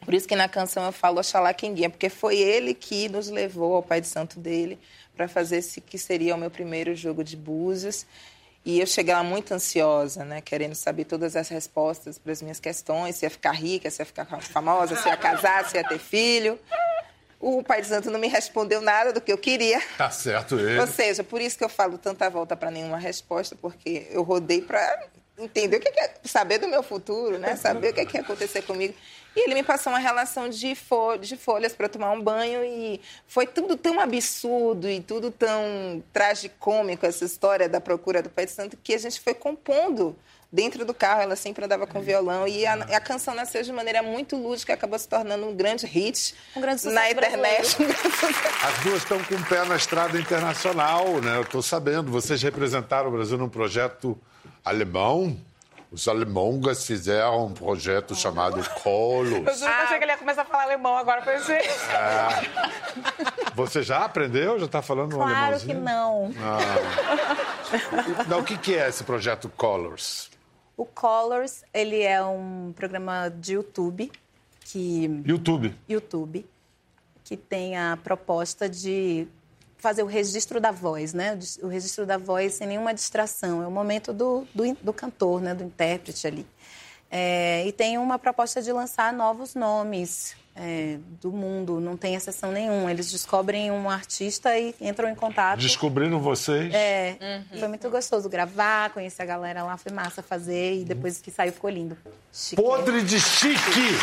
Por 0.05 0.15
isso 0.15 0.29
que 0.29 0.37
na 0.37 0.49
canção 0.49 0.85
eu 0.85 0.93
falo 0.93 1.19
Oxalá 1.19 1.53
quem 1.53 1.75
guia, 1.75 1.91
porque 1.91 2.09
foi 2.09 2.39
ele 2.39 2.73
que 2.73 3.09
nos 3.09 3.29
levou 3.29 3.75
ao 3.75 3.83
pai 3.83 4.01
de 4.01 4.07
santo 4.07 4.39
dele 4.39 4.79
para 5.17 5.27
fazer 5.27 5.57
esse 5.57 5.81
que 5.81 5.99
seria 5.99 6.37
o 6.37 6.39
meu 6.39 6.53
primeiro 6.53 6.95
jogo 6.95 7.25
de 7.25 7.37
búzios. 7.37 8.07
E 8.65 8.81
eu 8.81 8.87
cheguei 8.87 9.15
lá 9.15 9.23
muito 9.23 9.53
ansiosa, 9.53 10.25
né? 10.25 10.41
Querendo 10.41 10.75
saber 10.75 11.05
todas 11.05 11.37
as 11.37 11.49
respostas 11.49 12.19
para 12.19 12.33
as 12.33 12.41
minhas 12.41 12.59
questões, 12.59 13.17
se 13.17 13.27
ia 13.27 13.31
ficar 13.31 13.53
rica, 13.53 13.91
se 13.91 14.01
ia 14.01 14.07
ficar 14.07 14.25
famosa, 14.41 14.97
se 14.97 15.07
ia 15.07 15.17
casar, 15.17 15.69
se 15.69 15.77
ia 15.77 15.87
ter 15.87 15.99
filho. 15.99 16.59
O 17.39 17.63
pai 17.63 17.83
de 17.83 17.89
santo 17.89 18.11
não 18.11 18.19
me 18.19 18.27
respondeu 18.27 18.81
nada 18.81 19.13
do 19.13 19.21
que 19.21 19.31
eu 19.31 19.37
queria. 19.37 19.83
Tá 19.99 20.11
certo 20.11 20.59
ele. 20.59 20.79
Ou 20.81 20.87
seja, 20.87 21.23
por 21.23 21.43
isso 21.43 21.59
que 21.59 21.65
eu 21.65 21.69
falo 21.69 21.99
tanta 21.99 22.31
volta 22.31 22.57
para 22.57 22.71
nenhuma 22.71 22.97
resposta, 22.97 23.55
porque 23.55 24.07
eu 24.11 24.23
rodei 24.23 24.63
para 24.63 25.09
entender 25.39 25.77
o 25.77 25.81
que 25.81 25.89
é, 25.89 26.15
saber 26.25 26.59
do 26.59 26.69
meu 26.69 26.83
futuro, 26.83 27.39
né? 27.39 27.57
Saber 27.57 27.91
o 27.91 27.95
que, 27.95 28.01
é 28.01 28.05
que 28.05 28.17
ia 28.17 28.23
acontecer 28.23 28.63
comigo. 28.63 28.95
E 29.37 29.41
ele 29.41 29.55
me 29.55 29.65
passou 29.65 29.93
uma 29.93 29.99
relação 29.99 30.49
de, 30.49 30.75
fo 30.77 31.17
de 31.17 31.37
folhas 31.37 31.73
para 31.73 31.89
tomar 31.89 32.13
um 32.13 32.21
banho 32.21 32.65
e 32.65 33.01
foi 33.27 33.47
tudo 33.47 33.77
tão 33.77 33.99
absurdo 33.99 34.89
e 34.89 35.01
tudo 35.01 35.31
tão 35.31 36.03
tragicômico 36.13 37.05
essa 37.05 37.25
história 37.25 37.69
da 37.69 37.81
procura 37.81 38.23
do 38.23 38.31
Pai 38.31 38.47
de 38.47 38.53
Santo 38.53 38.77
que 38.77 38.95
a 38.95 38.99
gente 38.99 39.21
foi 39.21 39.35
compondo 39.35 40.15
dentro 40.53 40.85
do 40.85 40.95
carro. 40.95 41.23
Ela 41.23 41.35
sempre 41.35 41.65
andava 41.65 41.85
com 41.85 42.01
violão 42.01 42.47
e 42.47 42.65
a, 42.65 42.75
a 42.75 43.01
canção 43.01 43.35
nasceu 43.35 43.65
de 43.65 43.73
maneira 43.73 44.05
muito 44.05 44.37
lúdica, 44.37 44.73
acabou 44.73 45.01
se 45.01 45.09
tornando 45.09 45.45
um 45.49 45.55
grande 45.57 45.85
hit 45.85 46.37
Um 46.55 46.61
grande 46.61 46.81
sucesso 46.81 46.95
na 46.95 47.11
internet. 47.11 47.77
As 48.63 48.85
duas 48.85 49.03
estão 49.03 49.23
com 49.25 49.35
o 49.35 49.45
pé 49.47 49.65
na 49.65 49.75
estrada 49.75 50.17
internacional, 50.17 51.21
né? 51.21 51.39
Eu 51.39 51.43
estou 51.43 51.61
sabendo. 51.61 52.09
Vocês 52.13 52.41
representaram 52.41 53.09
o 53.09 53.11
Brasil 53.11 53.37
num 53.37 53.49
projeto 53.49 54.17
alemão. 54.65 55.37
Os 55.91 56.09
alemães 56.09 56.85
fizeram 56.85 57.47
um 57.47 57.53
projeto 57.53 58.17
chamado 58.17 58.59
Colos. 58.83 59.31
Eu 59.31 59.55
juro 59.55 59.57
que 59.57 59.65
achei 59.65 59.99
que 59.99 60.05
ele 60.05 60.13
ia 60.13 60.19
começar 60.19 60.43
a 60.43 60.45
falar 60.45 60.65
alemão 60.65 60.97
agora, 60.97 61.23
pensei. 61.23 61.61
Você 63.55 63.81
já 63.83 64.05
aprendeu? 64.05 64.59
Já 64.59 64.67
está 64.67 64.83
falando 64.83 65.15
um 65.15 65.19
Claro 65.19 65.61
que 65.61 65.73
não. 65.73 66.33
Não, 68.27 68.41
o 68.41 68.45
que, 68.45 68.59
que 68.59 68.75
é 68.75 68.89
esse 68.89 69.05
projeto 69.05 69.49
Colors? 69.51 70.31
O 70.77 70.85
Colors, 70.85 71.63
ele 71.73 72.03
é 72.03 72.21
um 72.25 72.73
programa 72.75 73.29
de 73.29 73.55
YouTube 73.55 74.11
que 74.65 75.23
YouTube. 75.25 75.73
YouTube 75.89 76.45
que 77.23 77.37
tem 77.37 77.77
a 77.77 77.97
proposta 78.03 78.69
de 78.69 79.27
fazer 79.85 80.03
o 80.03 80.07
registro 80.07 80.59
da 80.59 80.71
voz, 80.71 81.13
né? 81.13 81.39
O 81.63 81.67
registro 81.67 82.07
da 82.07 82.17
voz 82.17 82.55
sem 82.55 82.67
nenhuma 82.67 82.95
distração. 82.95 83.63
É 83.63 83.67
o 83.67 83.71
momento 83.71 84.15
do, 84.15 84.47
do, 84.55 84.75
do 84.81 84.93
cantor, 84.95 85.43
né? 85.43 85.53
Do 85.55 85.63
intérprete 85.63 86.27
ali. 86.27 86.47
É, 87.11 87.67
e 87.67 87.71
tem 87.71 87.99
uma 87.99 88.19
proposta 88.19 88.63
de 88.63 88.73
lançar 88.73 89.13
novos 89.13 89.55
nomes 89.55 90.35
é, 90.57 90.97
do 91.21 91.31
mundo. 91.31 91.81
Não 91.81 91.99
tem 91.99 92.15
exceção 92.15 92.51
nenhuma. 92.51 92.91
Eles 92.91 93.13
descobrem 93.13 93.71
um 93.71 93.91
artista 93.91 94.59
e 94.59 94.75
entram 94.81 95.07
em 95.07 95.15
contato. 95.15 95.61
Descobriram 95.61 96.19
vocês? 96.19 96.73
É, 96.73 97.43
foi 97.59 97.69
muito 97.69 97.91
gostoso 97.91 98.27
gravar, 98.27 98.89
conhecer 98.89 99.21
a 99.21 99.27
galera 99.27 99.65
lá, 99.65 99.77
foi 99.77 99.93
massa 99.93 100.23
fazer 100.23 100.81
e 100.81 100.85
depois 100.85 101.21
que 101.21 101.31
saiu 101.31 101.53
ficou 101.53 101.69
lindo. 101.69 101.95
Chique. 102.33 102.57
Podre 102.57 103.03
de 103.03 103.21
chique! 103.21 103.99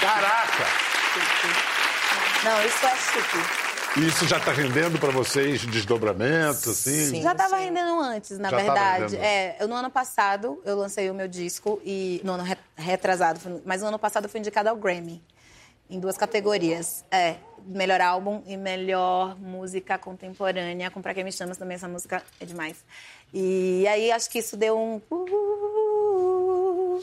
Caraca! 0.00 1.79
Não, 2.44 2.64
isso 2.64 2.86
é 2.86 2.96
chique. 2.96 3.38
E 4.00 4.06
isso 4.06 4.24
já 4.28 4.36
está 4.38 4.52
rendendo 4.52 4.98
para 5.00 5.10
vocês 5.10 5.66
desdobramentos, 5.66 6.66
assim? 6.68 7.06
Sim. 7.06 7.22
Já 7.22 7.32
estava 7.32 7.56
rendendo 7.56 8.00
antes, 8.00 8.38
na 8.38 8.48
Já 8.48 8.56
verdade. 8.56 9.16
É, 9.16 9.56
eu, 9.58 9.66
no 9.66 9.74
ano 9.74 9.90
passado 9.90 10.62
eu 10.64 10.76
lancei 10.76 11.10
o 11.10 11.14
meu 11.14 11.26
disco 11.26 11.80
e 11.84 12.20
no 12.22 12.34
ano 12.34 12.44
re- 12.44 12.56
retrasado, 12.76 13.60
mas 13.64 13.82
no 13.82 13.88
ano 13.88 13.98
passado 13.98 14.24
eu 14.26 14.30
fui 14.30 14.38
indicada 14.38 14.70
ao 14.70 14.76
Grammy 14.76 15.20
em 15.90 15.98
duas 15.98 16.16
categorias, 16.16 17.04
é 17.10 17.34
melhor 17.66 18.00
álbum 18.00 18.44
e 18.46 18.56
melhor 18.56 19.36
música 19.40 19.98
contemporânea. 19.98 20.88
Com 20.88 21.02
Pra 21.02 21.12
Quem 21.12 21.24
Me 21.24 21.32
Chamas 21.32 21.56
também 21.56 21.74
essa 21.74 21.88
música 21.88 22.22
é 22.40 22.44
demais. 22.44 22.76
E 23.34 23.84
aí 23.88 24.12
acho 24.12 24.30
que 24.30 24.38
isso 24.38 24.56
deu 24.56 24.78
um 24.78 25.02
uh, 25.10 27.00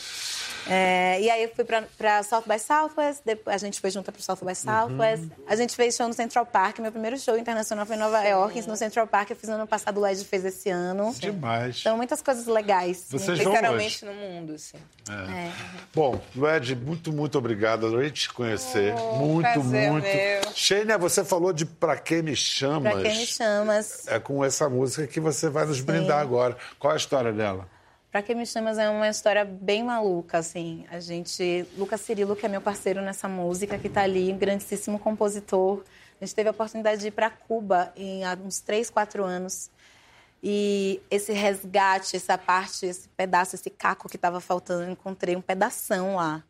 é, 0.69 1.21
e 1.21 1.29
aí 1.29 1.43
eu 1.43 1.49
fui 1.55 1.63
pra, 1.63 1.83
pra 1.97 2.23
South 2.23 2.43
by 2.45 2.59
Southwest, 2.59 3.21
depois 3.25 3.55
a 3.55 3.65
gente 3.65 3.79
foi 3.79 3.89
junto 3.89 4.11
pro 4.11 4.21
South 4.21 4.39
by 4.41 4.55
Southwest. 4.55 5.23
A 5.47 5.55
gente 5.55 5.75
fez 5.75 5.95
show 5.95 6.07
no 6.07 6.13
Central 6.13 6.45
Park, 6.45 6.79
meu 6.79 6.91
primeiro 6.91 7.17
show 7.17 7.37
internacional 7.37 7.85
foi 7.85 7.95
em 7.95 7.99
Nova 7.99 8.21
York, 8.23 8.67
no 8.67 8.75
Central 8.75 9.07
Park. 9.07 9.29
Eu 9.29 9.35
fiz 9.35 9.49
no 9.49 9.55
ano 9.55 9.67
passado, 9.67 9.97
o 9.97 10.01
Led 10.01 10.23
fez 10.25 10.45
esse 10.45 10.69
ano. 10.69 11.13
Demais. 11.17 11.79
Então, 11.81 11.97
muitas 11.97 12.21
coisas 12.21 12.45
legais. 12.47 13.05
Vocês 13.09 13.39
vão 13.39 13.53
Literalmente 13.53 14.05
no 14.05 14.13
mundo, 14.13 14.53
assim. 14.53 14.77
É. 15.09 15.51
Bom, 15.93 16.19
Lued, 16.35 16.75
muito, 16.75 17.11
muito 17.11 17.37
obrigado. 17.37 17.87
Adorei 17.87 18.11
te 18.11 18.31
conhecer. 18.31 18.93
muito, 19.17 19.41
prazer 19.43 19.91
muito. 19.91 20.03
meu. 20.03 20.53
Sheila, 20.53 20.97
você 20.97 21.23
falou 21.23 21.53
de 21.53 21.65
Pra 21.65 21.97
Quem 21.97 22.21
Me 22.21 22.35
Chamas. 22.35 22.93
Pra 22.93 23.01
quem 23.01 23.17
me 23.17 23.25
chamas. 23.25 24.07
É 24.07 24.19
com 24.19 24.43
essa 24.43 24.69
música 24.69 25.07
que 25.07 25.19
você 25.19 25.49
vai 25.49 25.65
nos 25.65 25.81
brindar 25.81 26.19
agora. 26.19 26.57
Qual 26.79 26.93
a 26.93 26.97
história 26.97 27.31
dela? 27.31 27.67
Pra 28.11 28.21
quem 28.21 28.35
me 28.35 28.45
chamas 28.45 28.77
é 28.77 28.89
uma 28.89 29.09
história 29.09 29.43
bem 29.43 29.83
maluca, 29.83 30.37
assim. 30.37 30.85
A 30.89 30.99
gente. 30.99 31.65
Lucas 31.77 32.01
Cirilo, 32.01 32.35
que 32.35 32.45
é 32.45 32.49
meu 32.49 32.61
parceiro 32.61 33.01
nessa 33.01 33.27
música, 33.27 33.77
que 33.77 33.89
tá 33.89 34.01
ali, 34.01 34.31
um 34.31 34.37
grandíssimo 34.37 34.97
compositor. 34.97 35.83
A 36.19 36.25
gente 36.25 36.33
teve 36.33 36.47
a 36.47 36.51
oportunidade 36.51 37.01
de 37.01 37.07
ir 37.07 37.11
para 37.11 37.29
Cuba 37.29 37.91
em 37.95 38.23
há 38.23 38.37
uns 38.43 38.61
três, 38.61 38.89
quatro 38.89 39.23
anos. 39.23 39.69
E 40.41 41.01
esse 41.11 41.33
resgate, 41.33 42.15
essa 42.15 42.37
parte, 42.37 42.85
esse 42.85 43.09
pedaço, 43.09 43.55
esse 43.55 43.69
caco 43.69 44.07
que 44.07 44.15
estava 44.15 44.39
faltando, 44.39 44.83
eu 44.83 44.91
encontrei 44.91 45.35
um 45.35 45.41
pedação 45.41 46.15
lá. 46.15 46.43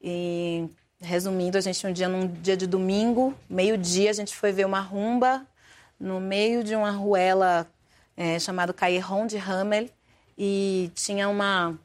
E 0.00 0.68
resumindo, 1.00 1.58
a 1.58 1.60
gente 1.60 1.86
um 1.86 1.92
dia, 1.92 2.08
num 2.08 2.26
dia 2.26 2.56
de 2.56 2.66
domingo, 2.66 3.34
meio-dia, 3.48 4.10
a 4.10 4.12
gente 4.12 4.34
foi 4.34 4.52
ver 4.52 4.64
uma 4.64 4.80
rumba 4.80 5.46
no 5.98 6.20
meio 6.20 6.62
de 6.62 6.76
uma 6.76 6.90
ruela 6.90 7.66
é, 8.16 8.38
chamado 8.38 8.72
Cairron 8.72 9.26
de 9.26 9.36
Hamel 9.36 9.88
e 10.36 10.90
tinha 10.94 11.28
uma 11.28 11.78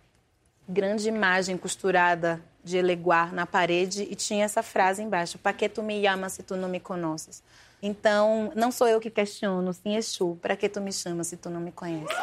grande 0.67 1.07
imagem 1.07 1.57
costurada 1.57 2.41
de 2.63 2.77
Eleguar 2.77 3.33
na 3.33 3.45
parede 3.45 4.07
e 4.09 4.15
tinha 4.15 4.45
essa 4.45 4.62
frase 4.62 5.01
embaixo: 5.01 5.38
"Para 5.38 5.53
que 5.53 5.67
tu 5.67 5.81
me 5.81 6.01
chamas 6.01 6.33
se 6.33 6.43
tu 6.43 6.55
não 6.55 6.69
me 6.69 6.79
conheces?" 6.79 7.43
Então, 7.81 8.51
não 8.55 8.71
sou 8.71 8.88
eu 8.88 8.99
que 8.99 9.09
questiono, 9.09 9.73
sim 9.73 9.95
Exu, 9.95 10.38
para 10.41 10.55
que 10.55 10.67
tu 10.67 10.81
me 10.81 10.91
chamas 10.91 11.27
se 11.27 11.38
tu 11.38 11.49
não 11.49 11.62
me 11.62 11.71
conheces? 11.71 12.15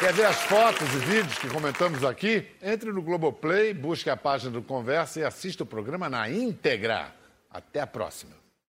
Quer 0.00 0.14
ver 0.14 0.24
as 0.24 0.40
fotos 0.44 0.88
e 0.94 0.98
vídeos 1.00 1.38
que 1.38 1.46
comentamos 1.48 2.02
aqui? 2.02 2.46
Entre 2.62 2.90
no 2.90 3.02
Globoplay, 3.02 3.74
busque 3.74 4.08
a 4.08 4.16
página 4.16 4.50
do 4.50 4.62
Conversa 4.62 5.20
e 5.20 5.24
assista 5.24 5.62
o 5.62 5.66
programa 5.66 6.08
na 6.08 6.30
íntegra. 6.30 7.12
Até 7.50 7.80
a 7.80 7.86
próxima. 7.86 8.39